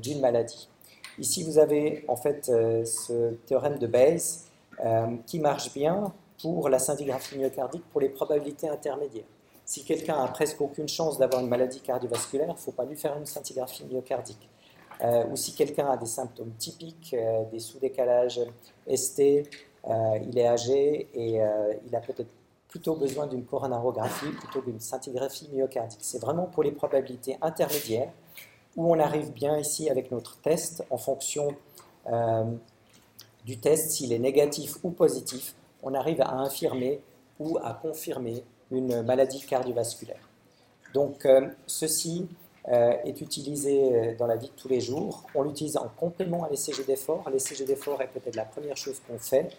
[0.00, 0.68] d'une maladie.
[1.18, 4.44] Ici, vous avez en fait ce théorème de Bayes
[4.80, 9.24] euh, qui marche bien pour la scintigraphie myocardique pour les probabilités intermédiaires.
[9.64, 12.96] Si quelqu'un a presque aucune chance d'avoir une maladie cardiovasculaire, il ne faut pas lui
[12.96, 14.48] faire une scintigraphie myocardique.
[15.02, 18.40] Euh, ou si quelqu'un a des symptômes typiques, euh, des sous-décalages
[18.92, 19.48] ST,
[20.22, 21.40] il est âgé et
[21.86, 22.30] il a peut-être
[22.68, 26.00] plutôt besoin d'une coronarographie plutôt qu'une scintigraphie myocardique.
[26.00, 28.10] C'est vraiment pour les probabilités intermédiaires
[28.76, 31.54] où on arrive bien ici avec notre test en fonction
[33.44, 37.00] du test, s'il est négatif ou positif, on arrive à infirmer
[37.38, 40.28] ou à confirmer une maladie cardiovasculaire.
[40.94, 42.26] Donc euh, ceci
[42.68, 45.24] euh, est utilisé euh, dans la vie de tous les jours.
[45.34, 47.28] On l'utilise en complément à l'ECG d'effort.
[47.30, 49.50] L'ECG d'effort est peut-être la première chose qu'on fait.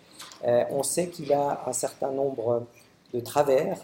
[0.44, 2.66] on sait qu'il a un certain nombre
[3.14, 3.78] de travers.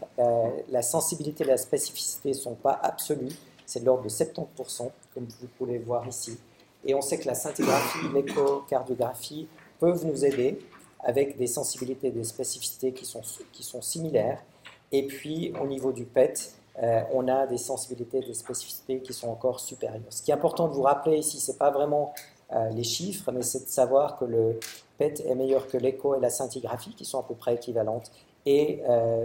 [0.70, 3.36] la sensibilité et la spécificité ne sont pas absolues.
[3.71, 6.38] C'est de l'ordre de 70%, comme vous pouvez voir ici.
[6.84, 9.47] Et on sait que la scintigraphie, l'échocardiographie
[9.79, 10.60] peuvent nous aider
[10.99, 13.21] avec des sensibilités et des spécificités qui sont,
[13.53, 14.43] qui sont similaires.
[14.91, 16.53] Et puis, au niveau du PET,
[16.84, 20.01] euh, on a des sensibilités et des spécificités qui sont encore supérieures.
[20.10, 22.13] Ce qui est important de vous rappeler ici, ce n'est pas vraiment
[22.51, 24.60] euh, les chiffres, mais c'est de savoir que le
[24.97, 28.12] PET est meilleur que l'écho et la scintigraphie, qui sont à peu près équivalentes,
[28.45, 29.23] et euh,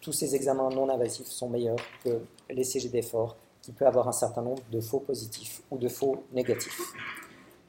[0.00, 3.36] tous ces examens non invasifs sont meilleurs que les CG d'effort,
[3.68, 6.94] qui peut avoir un certain nombre de faux positifs ou de faux négatifs.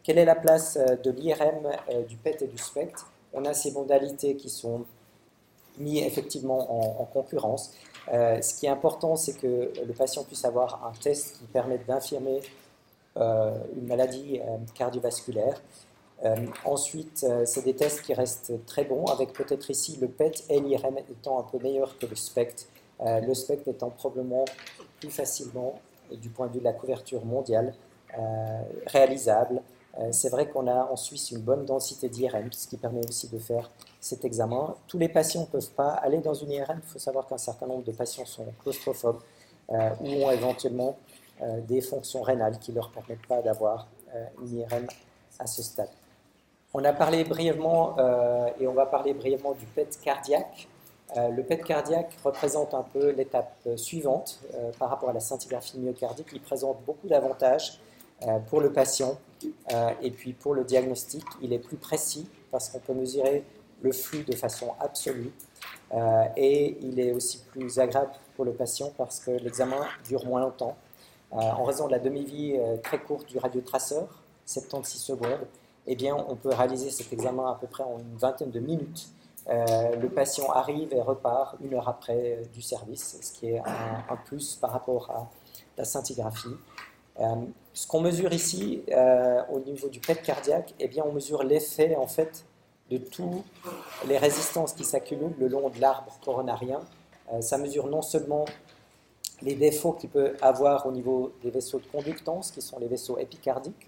[0.01, 2.95] Quelle est la place euh, de l'IRM, euh, du PET et du SPECT?
[3.33, 4.85] On a ces modalités qui sont
[5.77, 7.73] mises effectivement en, concurrence.
[8.13, 11.85] Euh, ce qui est important, c'est que le patient puisse avoir un test qui permette
[11.85, 12.39] d'infirmer
[13.17, 14.39] une maladie
[14.75, 15.61] cardiovasculaire.
[16.63, 20.97] ensuite, c'est des tests qui restent très bons, avec peut-être ici le PET et l'IRM
[20.97, 22.69] étant un peu meilleurs que le SPECT.
[23.01, 24.45] le SPECT étant probablement
[24.99, 25.79] plus facilement,
[26.11, 27.73] du point de vue de la couverture mondiale,
[28.87, 29.61] réalisable.
[30.11, 33.37] c'est vrai qu'on a en Suisse une bonne densité d'IRM, ce qui permet aussi de
[33.37, 33.69] faire
[33.99, 34.75] cet examen.
[34.87, 36.79] Tous les patients ne peuvent pas aller dans une IRM.
[36.83, 39.19] Il faut savoir qu'un certain nombre de patients sont claustrophobes
[39.71, 40.97] euh, ou ont éventuellement
[41.41, 44.87] euh, des fonctions rénales qui ne leur permettent pas d'avoir euh, une IRM
[45.37, 45.89] à ce stade.
[46.73, 47.97] On a parlé brièvement,
[48.59, 50.67] et on va parler brièvement du PET cardiaque.
[51.15, 54.39] Le PET cardiaque représente un peu l'étape suivante
[54.77, 56.27] par rapport à la scintigraphie myocardique.
[56.33, 57.79] Il présente beaucoup d'avantages
[58.47, 59.17] pour le patient
[60.01, 61.23] et puis pour le diagnostic.
[61.41, 63.43] Il est plus précis parce qu'on peut mesurer
[63.81, 65.31] le flux de façon absolue.
[65.93, 70.41] Euh, et il est aussi plus agréable pour le patient parce que l'examen dure moins
[70.41, 70.75] longtemps.
[71.33, 74.07] Euh, en raison de la demi-vie euh, très courte du radiotraceur,
[74.45, 75.47] 76 secondes,
[75.87, 79.09] eh on peut réaliser cet examen à peu près en une vingtaine de minutes.
[79.49, 84.55] Le patient arrive et repart une heure après du service, ce qui est un, plus
[84.55, 85.27] par rapport à
[85.77, 86.55] la scintigraphie.
[87.73, 88.83] ce qu'on mesure ici
[89.51, 92.45] au niveau du PET cardiaque, eh bien, on mesure l'effet en fait
[92.89, 93.43] de toutes
[94.07, 96.81] les résistances qui s'accumulent le long de l'arbre coronarien.
[97.33, 98.45] Euh, ça mesure non seulement
[99.41, 103.17] les défauts qu'il peut avoir au niveau des vaisseaux de conductance, qui sont les vaisseaux
[103.17, 103.87] épicardiques,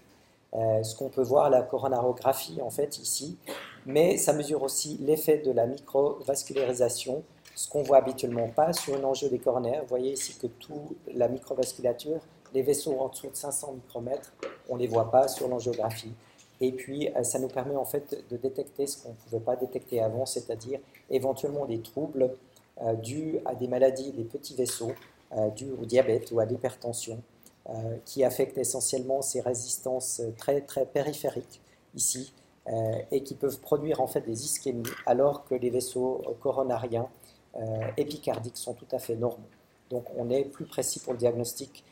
[0.54, 3.38] euh, ce qu'on peut voir à la coronarographie en fait ici,
[3.86, 7.22] mais ça mesure aussi l'effet de la microvascularisation,
[7.54, 9.82] ce qu'on voit habituellement pas sur une coronaires.
[9.82, 12.20] Vous voyez ici que toute la microvasculature,
[12.54, 14.32] les vaisseaux en dessous de 500 micromètres,
[14.68, 16.12] on ne les voit pas sur l'angiographie.
[16.60, 19.56] Et puis, euh, ça nous permet en fait de détecter ce qu'on ne pouvait pas
[19.56, 20.78] détecter avant, c'est-à-dire
[21.10, 22.36] éventuellement des troubles
[22.82, 24.92] euh, dus à des maladies des petits vaisseaux,
[25.36, 27.20] euh, dus au diabète ou à l'hypertension,
[28.04, 31.60] qui affectent essentiellement ces résistances très, très périphériques
[31.94, 32.32] ici,
[33.10, 37.08] et qui peuvent produire en fait des ischémies, alors que les vaisseaux coronariens
[37.96, 39.48] épicardiques sont tout à fait normaux.
[39.90, 41.84] Donc, on est plus précis pour le diagnostic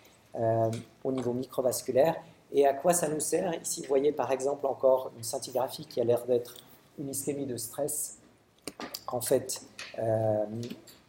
[1.04, 2.14] au niveau microvasculaire.
[2.52, 3.54] Et à quoi ça nous sert?
[3.60, 6.54] Ici, vous voyez par exemple encore une scintigraphie qui a l'air d'être
[6.98, 8.18] une ischémie de stress,
[9.08, 9.62] en fait,
[9.98, 10.44] euh,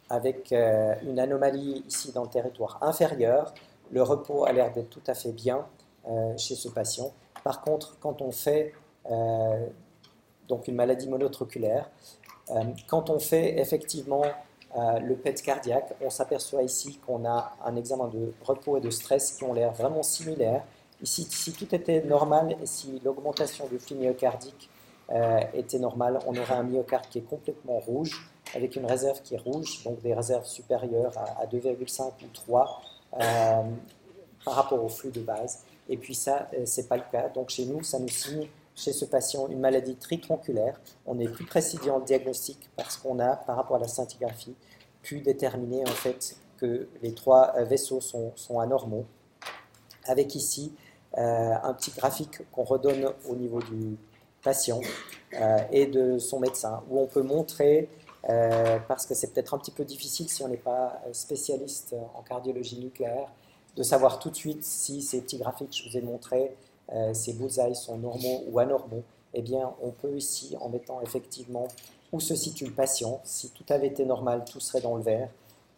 [0.08, 3.54] avec euh, une anomalie ici dans le territoire inférieur.
[3.90, 5.66] Le repos a l'air d'être tout à fait bien
[6.08, 7.12] euh, chez ce patient.
[7.44, 8.72] Par contre, quand on fait
[10.48, 11.90] donc une maladie monotroculaire,
[12.88, 14.22] quand on fait effectivement
[14.76, 19.32] le PET cardiaque, on s'aperçoit ici qu'on a un examen de repos et de stress
[19.32, 20.62] qui ont l'air vraiment similaires
[21.02, 24.70] Ici, si tout était normal et si l'augmentation du flux myocardique
[25.10, 29.34] euh, était normale, on aurait un myocarde qui est complètement rouge, avec une réserve qui
[29.34, 32.82] est rouge, donc des réserves supérieures à, 2,5 ou 3
[33.14, 33.62] euh,
[34.44, 35.64] par rapport au flux de base.
[35.88, 37.28] Et puis ça, euh, ce n'est pas le cas.
[37.30, 40.80] Donc chez nous, ça nous signe chez ce patient une maladie tritronculaire.
[41.06, 44.54] On est plus précis le diagnostic parce qu'on a, par rapport à la scintigraphie,
[45.02, 49.04] pu déterminer en fait que les trois vaisseaux sont, anormaux.
[50.04, 50.72] Avec ici
[51.18, 53.96] euh, un petit graphique qu'on redonne au niveau du
[54.42, 54.80] patient
[55.34, 57.88] euh, et de son médecin, où on peut montrer,
[58.28, 62.22] euh, parce que c'est peut-être un petit peu difficile si on n'est pas spécialiste en
[62.22, 63.28] cardiologie nucléaire,
[63.76, 66.56] de savoir tout de suite si ces petits graphiques que je vous ai montrés,
[67.14, 69.02] ces bullseyes sont normaux ou anormaux.
[69.34, 71.66] Eh bien, on peut ici, en mettant effectivement
[72.12, 75.30] où se situe le patient, si tout avait été normal, tout serait dans le vert,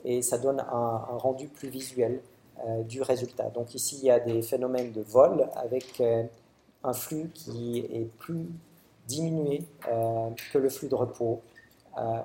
[0.04, 2.20] et ça donne un rendu plus visuel
[2.60, 3.50] euh, du résultat.
[3.50, 6.22] Donc ici, il y a des phénomènes de vol avec euh,
[6.84, 8.46] un flux qui est plus
[9.08, 11.40] diminué euh, que le flux de repos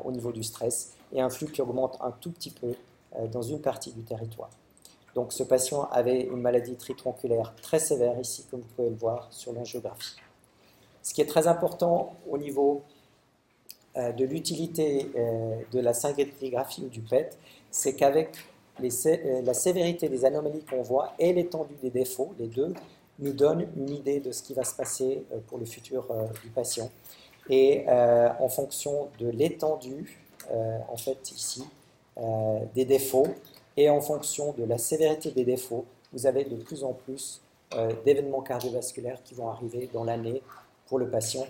[0.03, 2.73] au niveau du stress et un flux qui augmente un tout petit peu
[3.31, 4.49] dans une partie du territoire.
[5.19, 9.27] Donc ce patient avait une maladie tritronculaire très sévère ici, comme vous pouvez le voir
[9.31, 10.15] sur l'angiographie.
[11.03, 12.83] Ce qui est très important au niveau
[13.97, 15.11] de l'utilité
[15.73, 17.37] de la scintigraphie ou du PET,
[17.69, 18.29] c'est qu'avec
[18.81, 22.73] euh, la sévérité des anomalies qu'on voit et l'étendue des défauts, les deux,
[23.19, 26.27] nous donnent une idée de ce qui va se passer euh, pour le futur euh,
[26.41, 26.89] du patient.
[27.49, 31.63] Et en fonction de l'étendue, en fait, ici,
[32.75, 33.25] des défauts,
[33.79, 37.41] et en fonction de la sévérité des défauts, vous avez de plus en plus
[38.03, 40.41] d'événements cardiovasculaires qui vont arriver dans l'année
[40.87, 41.45] pour le patient.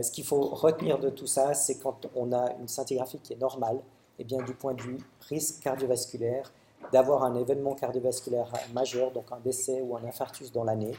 [0.00, 3.40] ce qu'il faut retenir de tout ça, c'est quand on a une scintigraphie qui est
[3.40, 3.78] normale,
[4.18, 4.98] eh bien, du point de vue
[5.28, 6.50] risque cardiovasculaire,
[6.92, 10.94] d'avoir un événement cardiovasculaire majeur, donc un décès ou un infarctus dans l'année,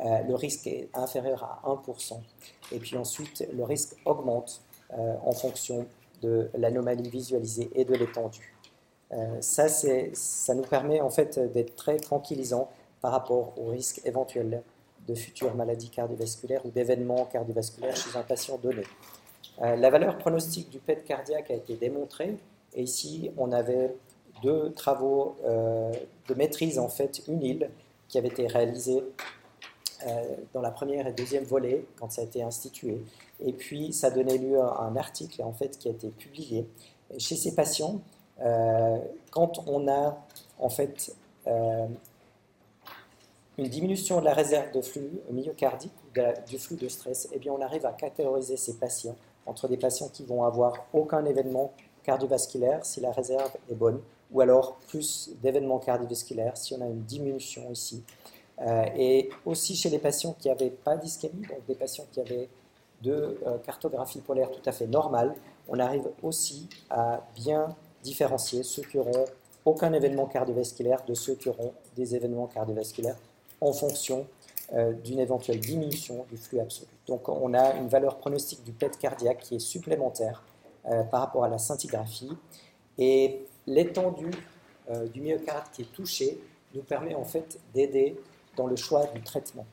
[0.00, 2.20] euh, le risque est inférieur à 1%.
[2.72, 4.62] Et puis ensuite, le risque augmente
[4.96, 5.86] euh, en fonction
[6.22, 8.51] de l'anomalie visualisée et de l'étendue.
[9.12, 14.62] Euh, ça, ça nous permet en fait d'être très tranquillisant par rapport au risque éventuel
[15.06, 18.84] de futures maladies cardiovasculaires ou d'événements cardiovasculaires chez un patient donné.
[19.60, 22.36] Euh, la valeur pronostique du PET cardiaque a été démontrée,
[22.74, 23.94] et ici on avait
[24.42, 25.92] deux travaux euh,
[26.28, 27.70] de maîtrise en fait île
[28.08, 29.02] qui avaient été réalisés
[30.52, 33.00] dans la première et deuxième volée quand ça a été institué.
[33.38, 36.66] Et puis ça donnait lieu à un article en fait qui a été publié.
[37.18, 38.00] Chez ces patients,
[38.38, 40.18] quand on a
[40.58, 41.14] en fait
[43.58, 47.52] une diminution de la réserve de flux myocardique ou du flux de stress, eh bien
[47.52, 49.16] on arrive à catégoriser ces patients
[49.46, 51.72] entre des patients qui vont avoir aucun événement
[52.04, 57.02] cardiovasculaire si la réserve est bonne, ou alors plus d'événements cardiovasculaires si on a une
[57.02, 58.02] diminution ici.
[58.60, 62.48] Euh, et aussi chez les patients qui n'avaient pas d'ischémie, donc des patients qui avaient
[63.02, 65.34] de euh, cartographie polaire tout à fait normale,
[65.68, 69.24] on arrive aussi à bien différencier ceux qui auront
[69.64, 73.16] aucun événement cardiovasculaire de ceux qui auront des événements cardiovasculaires
[73.60, 74.26] en fonction
[74.74, 76.88] euh, d'une éventuelle diminution du flux absolu.
[77.06, 80.42] Donc on a une valeur pronostique du PET cardiaque qui est supplémentaire
[80.86, 82.32] euh, par rapport à la scintigraphie.
[82.98, 84.30] Et l'étendue
[84.90, 86.40] euh, du myocarde qui est touché
[86.74, 88.18] nous permet en fait d'aider
[88.56, 89.66] dans le choix du traitement.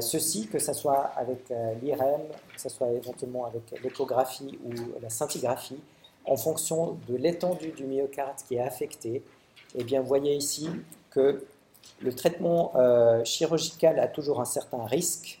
[0.00, 1.48] ceci, que ce soit avec
[1.80, 2.22] l'IRM,
[2.54, 5.80] que ce soit éventuellement avec l'échographie ou la scintigraphie,
[6.28, 9.22] en fonction de l'étendue du myocarde qui est affecté,
[9.74, 10.68] eh bien, vous voyez ici
[11.10, 11.44] que
[12.00, 15.40] le traitement euh, chirurgical a toujours un certain risque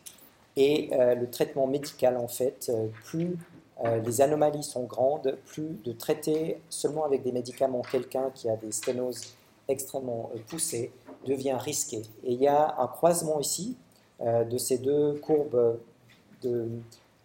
[0.56, 3.36] et euh, le traitement médical, en fait, euh, plus
[4.04, 8.72] les anomalies sont grandes, plus de traiter seulement avec des médicaments quelqu'un qui a des
[8.72, 9.36] sténoses
[9.68, 10.90] extrêmement poussées
[11.28, 11.98] devient risqué.
[12.24, 13.76] Et il y a un croisement ici
[14.20, 15.78] de ces deux courbes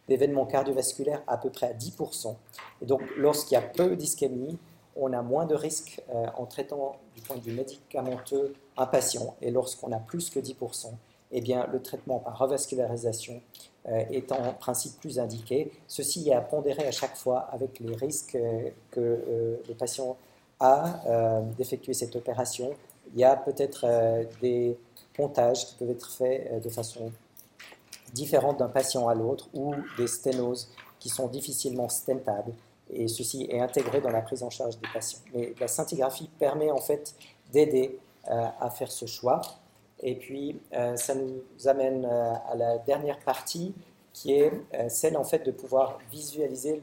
[0.08, 2.36] d'événements cardiovasculaires à peu près à 10%.
[2.82, 4.58] Et donc, lorsqu'il y a peu d'ischémie,
[4.96, 6.02] on a moins de risques
[6.38, 9.36] en traitant du point de vue médicamenteux un patient.
[9.42, 10.92] Et lorsqu'on a plus que 10%,
[11.34, 13.42] eh bien, le traitement par revascularisation
[13.90, 15.72] euh, est en principe plus indiqué.
[15.88, 20.16] Ceci est à pondérer à chaque fois avec les risques euh, que euh, le patient
[20.60, 22.72] a d'effectuer cette opération.
[23.14, 23.86] Il y a peut-être
[24.40, 24.78] des
[25.14, 27.12] pontages qui peuvent être faits de façon
[28.14, 32.54] différente d'un patient à l'autre ou des sténoses qui sont difficilement stentables
[32.94, 35.20] et ceci est intégré dans la prise en charge des patients.
[35.34, 37.16] Mais la scintigraphie permet en fait
[37.52, 37.98] d'aider
[38.30, 39.42] euh, à faire ce choix.
[40.02, 43.74] Et puis, euh, ça nous amène euh, à la dernière partie,
[44.12, 44.52] qui est
[44.90, 46.80] celle en fait de pouvoir visualiser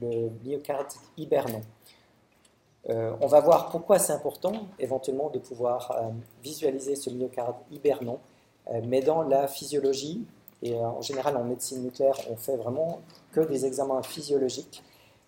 [0.00, 1.60] le, myocarde hibernant.
[2.88, 6.10] on va voir pourquoi c'est important éventuellement de pouvoir
[6.42, 8.18] visualiser ce myocarde hibernant,
[8.82, 10.26] mais dans la physiologie,
[10.62, 13.00] et en général en médecine nucléaire, on fait vraiment
[13.32, 14.82] que des examens physiologiques,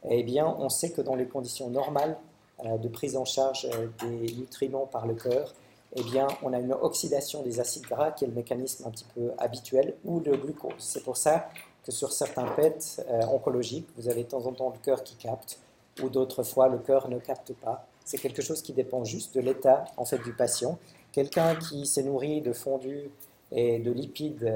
[0.09, 2.17] eh bien, on sait que dans les conditions normales,
[2.65, 5.55] euh, de prise en charge euh, des nutriments par le cœur,
[5.97, 9.07] eh bien, on a une oxydation des acides gras qui est le mécanisme un petit
[9.15, 10.73] peu habituel, ou le glucose.
[10.79, 11.49] C'est pour ça
[11.85, 15.17] que sur certains PET euh, oncologiques, vous avez de temps en temps le cœur qui
[15.17, 15.59] capte,
[16.03, 17.87] ou d'autres fois le cœur ne capte pas.
[18.05, 20.79] C'est quelque chose qui dépend juste de l'état en fait du patient.
[21.13, 23.11] Quelqu'un qui s'est nourri de fondue
[23.53, 24.53] et de lipides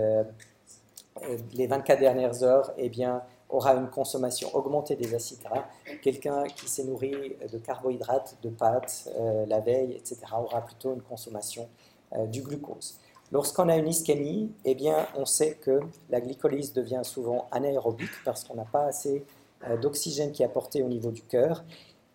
[1.52, 5.64] les 24 dernières heures, eh bien, aura une consommation augmentée des acides gras.
[6.02, 11.02] Quelqu'un qui s'est nourri de carbohydrates, de pâtes euh, la veille, etc., aura plutôt une
[11.02, 11.68] consommation
[12.14, 12.98] euh, du glucose.
[13.32, 18.44] Lorsqu'on a une ischémie, eh bien, on sait que la glycolyse devient souvent anaérobique parce
[18.44, 19.24] qu'on n'a pas assez
[19.68, 21.64] euh, d'oxygène qui est apporté au niveau du cœur.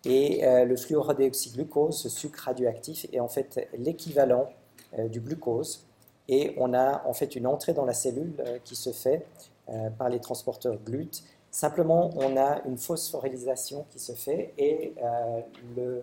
[0.06, 4.48] Et le fluorodéoxyglucose, ce sucre radioactif, est en fait l'équivalent
[4.96, 5.84] du glucose.
[6.28, 9.26] Et on a en fait une entrée dans la cellule qui se fait
[9.72, 11.22] euh, par les transporteurs GLUT.
[11.52, 15.40] Simplement, on a une phosphorylisation qui se fait et euh,
[15.76, 16.02] le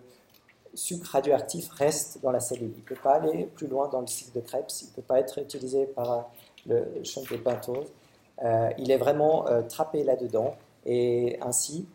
[0.74, 2.72] sucre radioactif reste dans la cellule.
[2.78, 5.01] Il ne peut pas aller plus loin dans le cycle de Krebs, il ne peut
[5.01, 6.30] pas être utilisé par
[6.65, 7.91] le champ des pentoses.
[8.45, 10.55] Euh, il est vraiment trappé là-dedans
[10.86, 11.88] et ainsi,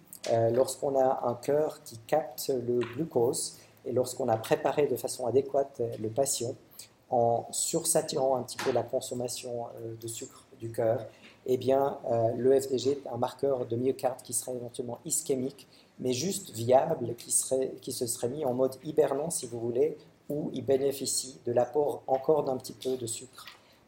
[0.52, 3.56] lorsqu'on a un cœur qui capte le glucose
[3.86, 6.54] et lorsqu'on a préparé de façon adéquate le patient
[7.12, 9.66] en sursaturant un petit peu la consommation
[10.00, 11.06] de sucre du cœur,
[11.46, 15.66] eh bien, euh, le FDG un marqueur de myocarde qui serait éventuellement ischémique,
[15.98, 19.96] mais juste viable, qui se serait mis en mode hibernant, si vous voulez,
[20.28, 23.46] où il bénéficie de l'apport encore d'un petit peu de sucre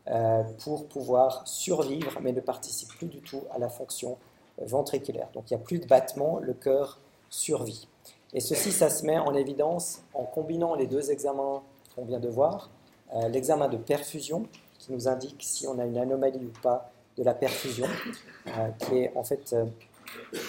[0.09, 4.19] euh, pour pouvoir survivre, mais ne participe plus du tout à la fonction
[4.59, 5.29] ventriculaire.
[5.33, 7.01] Donc il n'y a plus de battement, le cœur
[7.31, 7.89] survit.
[8.33, 11.63] Et ceci, ça se met en évidence en combinant les deux examens
[11.95, 12.69] qu'on vient de voir.
[13.15, 14.47] Euh, l'examen de perfusion,
[14.79, 17.87] qui nous indique si on a une anomalie ou pas de la perfusion,
[18.49, 19.65] euh, qui est en fait euh,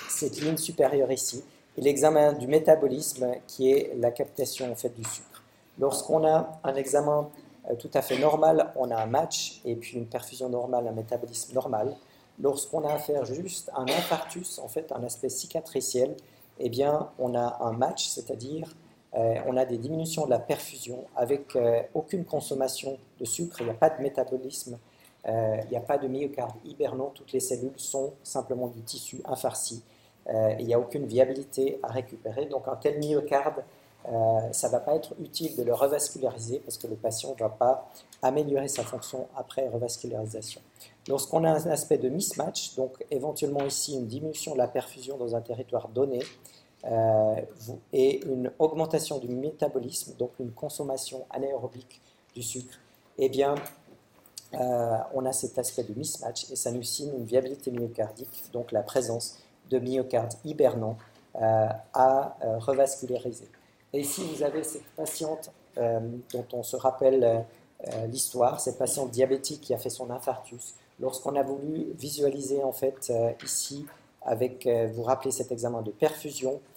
[0.10, 1.44] cette ligne supérieure ici,
[1.78, 5.44] et l'examen du métabolisme, qui est la captation en fait du sucre.
[5.78, 7.30] Lorsqu'on a un examen
[7.80, 11.54] tout à fait normal, on a un match et puis une perfusion normale, un métabolisme
[11.54, 11.96] normal.
[12.40, 16.16] Lorsqu'on a affaire juste à un infarctus, en fait, un aspect cicatriciel,
[16.60, 18.85] eh bien, on a un match, c'est-à-dire euh,
[19.46, 23.72] on a des diminutions de la perfusion avec euh, aucune consommation de sucre, il n'y
[23.72, 24.78] a pas de métabolisme,
[25.28, 29.22] euh, il n'y a pas de myocarde hibernant, toutes les cellules sont simplement du tissu
[29.26, 29.84] infarci.
[30.60, 32.46] il n'y a aucune viabilité à récupérer.
[32.48, 33.64] Donc un tel myocarde,
[34.52, 37.50] ça ne va pas être utile de le revasculariser parce que le patient ne va
[37.50, 37.90] pas
[38.22, 40.62] améliorer sa fonction après revascularisation.
[41.08, 45.36] Lorsqu'on a un aspect de mismatch, donc éventuellement ici une diminution de la perfusion dans
[45.36, 46.24] un territoire donné, euh,
[47.94, 52.02] et une augmentation du métabolisme, donc une consommation anaérobique
[52.36, 52.78] du sucre,
[53.18, 53.56] eh bien,
[54.54, 58.72] euh, on a cet aspect de mismatch et ça nous signe une viabilité myocardique, donc
[58.72, 60.98] la présence de myocarde hibernant
[61.42, 63.48] euh, à revasculariser.
[63.94, 65.52] Et ici, vous avez cette patiente
[66.32, 67.46] dont on se rappelle
[68.08, 70.76] l'histoire, cette patiente diabétique qui a fait son infarctus.
[71.02, 73.12] Lorsqu'on a voulu visualiser en fait
[73.44, 73.86] ici
[74.22, 76.75] avec, vous rappelez cet examen de perfusion, euh,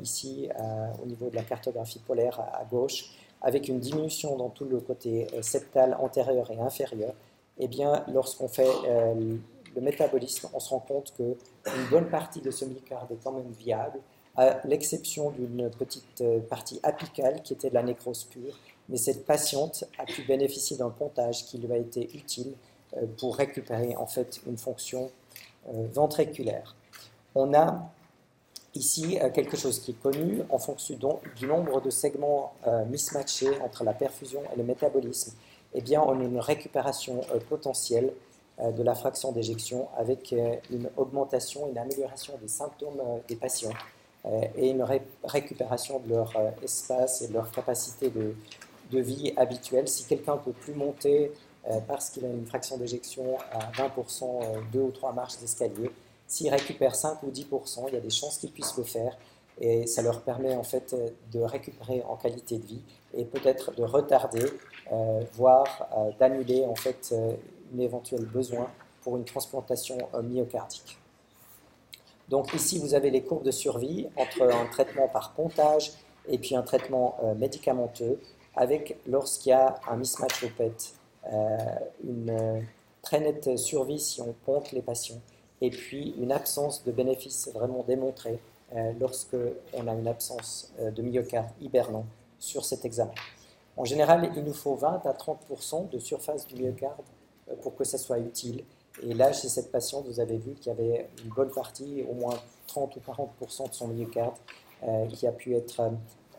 [0.00, 4.64] ici euh, au niveau de la cartographie polaire à, gauche, avec une diminution dans tout
[4.64, 7.14] le côté euh, septal antérieur et inférieur,
[7.58, 12.64] eh bien, lorsqu'on fait le métabolisme, on se rend compte qu'une bonne partie de ce
[12.64, 14.00] myocarde est quand même viable,
[14.36, 18.58] à l'exception d'une petite partie apicale qui était de la nécrose pure.
[18.88, 22.54] Mais cette patiente a pu bénéficier d'un pontage qui lui a été utile
[23.18, 25.10] pour récupérer en fait une fonction
[25.66, 26.74] ventriculaire.
[27.34, 27.92] On a
[28.74, 30.96] Ici, euh, quelque chose qui est connu en fonction
[31.36, 35.32] du nombre de segments euh, mismatchés entre la perfusion et le métabolisme,
[35.74, 38.12] eh bien, on a une récupération euh, potentielle
[38.62, 40.32] de la fraction d'éjection avec
[40.70, 43.72] une augmentation, une amélioration des symptômes des patients
[44.56, 44.86] et une
[45.24, 48.36] récupération de leur espace et de leur capacité de,
[48.92, 49.88] de vie habituelle.
[49.88, 51.32] Si quelqu'un ne peut plus monter
[51.88, 55.90] parce qu'il a une fraction d'éjection à 20%, deux ou trois marches d'escalier,
[56.32, 59.18] S'ils récupèrent 5 ou 10%, il y a des chances qu'ils puissent le faire
[59.60, 60.96] et ça leur permet en fait
[61.30, 62.80] de récupérer en qualité de vie
[63.12, 64.46] et peut-être de retarder,
[64.92, 67.34] euh, voire euh, d'annuler en fait euh,
[67.76, 68.66] un éventuel besoin
[69.02, 70.96] pour une transplantation myocardique.
[72.30, 75.92] Donc ici vous avez les courbes de survie entre un traitement par pontage
[76.26, 78.18] et puis un traitement médicamenteux
[78.56, 80.94] avec lorsqu'il y a un mismatch au PET,
[82.02, 82.64] une
[83.02, 85.20] très nette survie si on ponte les patients
[85.62, 88.38] et puis une absence de bénéfice vraiment démontrée
[88.74, 89.36] euh, lorsque
[89.72, 92.04] on a une absence euh, de myocarde hibernant
[92.38, 93.14] sur cet examen.
[93.76, 97.04] En général, il nous faut 20 à 30% de surface du myocarde
[97.48, 98.64] euh, pour que ça soit utile.
[99.02, 102.14] Et là, chez cette patiente, vous avez vu qu'il y avait une bonne partie, au
[102.14, 102.34] moins
[102.66, 104.34] 30 ou 40% de son myocarde,
[105.10, 105.92] qui a pu être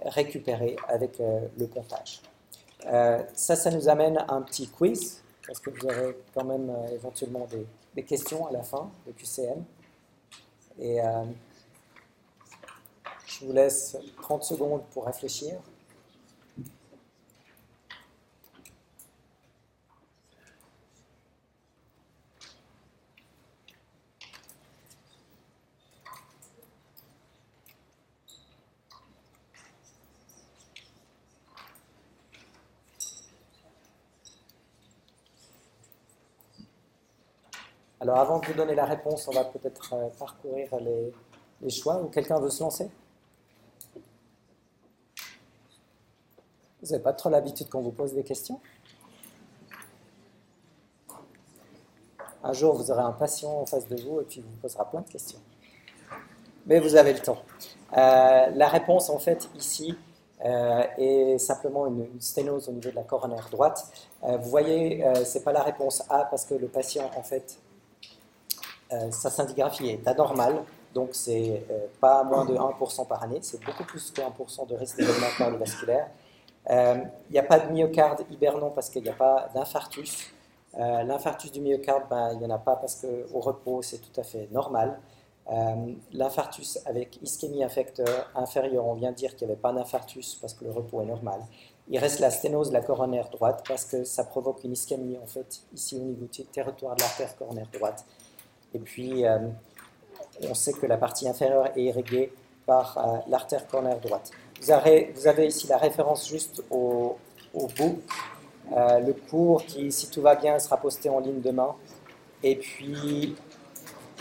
[0.06, 2.22] récupéré avec le comptage.
[2.84, 7.48] ça, ça nous amène à un petit quiz, parce que vous aurez quand même éventuellement
[7.50, 7.66] des,
[7.96, 9.64] des questions à la fin de QCM.
[10.80, 11.26] Et euh,
[13.28, 15.60] je vous laisse 30 secondes pour réfléchir.
[38.04, 42.02] Alors avant de vous donner la réponse, on va peut-être euh, parcourir les, choix.
[42.02, 42.92] Ou quelqu'un veut se lancer?
[46.82, 48.60] Vous n'avez pas trop l'habitude qu'on vous pose des questions?
[52.44, 54.84] Un jour, vous aurez un patient en face de vous et puis il vous posera
[54.92, 55.40] plein de questions.
[56.66, 57.42] Mais vous avez le temps.
[57.96, 59.98] Euh, la réponse, en fait, ici,
[60.44, 63.88] euh, est simplement une, sténose au niveau de la coronaire droite.
[64.22, 67.60] vous voyez, ce n'est pas la réponse A parce que le patient, en fait,
[69.12, 70.64] sa scintigraphie est anormale,
[70.94, 74.76] donc c'est euh, pas moins de 1% par année, c'est beaucoup plus que 1% de
[74.76, 76.08] risque d'événement cardiovasculaire.
[76.70, 76.96] Euh,
[77.30, 80.34] il n'y a pas de myocarde hibernant parce qu'il n'y a pas d'infarctus.
[80.76, 84.24] L'infarctus du myocarde, ben, il n'y en a pas parce qu'au repos, c'est tout à
[84.24, 85.00] fait normal.
[86.12, 90.56] L'infarctus avec ischémie infecteur inférieure, on vient de dire qu'il n'y avait pas d'infarctus parce
[90.56, 91.42] que le repos est normal.
[91.90, 95.28] Il reste la sténose de la coronaire droite parce que ça provoque une ischémie en
[95.28, 98.06] fait ici au niveau du territoire de l'artère coronaire droite.
[98.74, 99.38] Et puis, euh,
[100.42, 102.34] on sait que la partie inférieure est irriguée
[102.66, 104.32] par euh, l'artère corner droite.
[104.62, 107.18] Vous avez, ici la référence juste au,
[107.54, 108.00] au book,
[108.72, 111.76] euh, le cours qui, si tout va bien, sera posté en ligne demain.
[112.42, 113.36] Et puis,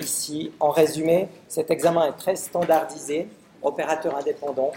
[0.00, 3.28] ici, en résumé, cet examen est très standardisé,
[3.62, 4.72] opérateur indépendant.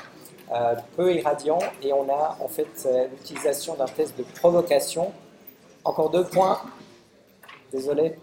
[0.96, 5.12] peu irradiant et on a en fait l'utilisation d'un test de provocation.
[5.84, 6.62] Encore deux points,
[7.72, 8.16] désolé.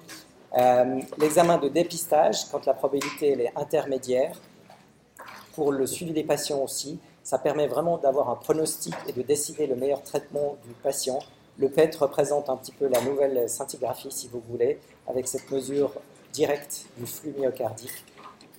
[1.18, 4.36] L'examen de dépistage, quand la probabilité est intermédiaire,
[5.54, 9.66] pour le suivi des patients aussi, ça permet vraiment d'avoir un pronostic et de décider
[9.66, 11.20] le meilleur traitement du patient.
[11.58, 15.92] Le PET représente un petit peu la nouvelle scintigraphie, si vous voulez, avec cette mesure
[16.32, 18.04] directe du flux myocardique.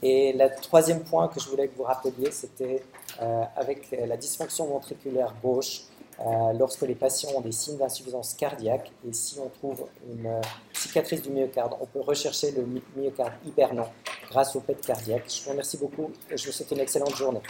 [0.02, 2.84] Et le troisième point que je voulais que vous rappeliez, c'était
[3.22, 5.84] euh, avec la dysfonction ventriculaire gauche,
[6.20, 10.42] euh, lorsque les patients ont des signes d'insuffisance cardiaque, et si on trouve une euh,
[10.84, 12.66] cicatrice du myocarde, on peut rechercher le
[12.96, 13.92] myocarde hibernant
[14.30, 15.24] grâce au PET cardiaque.
[15.28, 17.42] Je vous remercie beaucoup et je vous souhaite une excellente journée.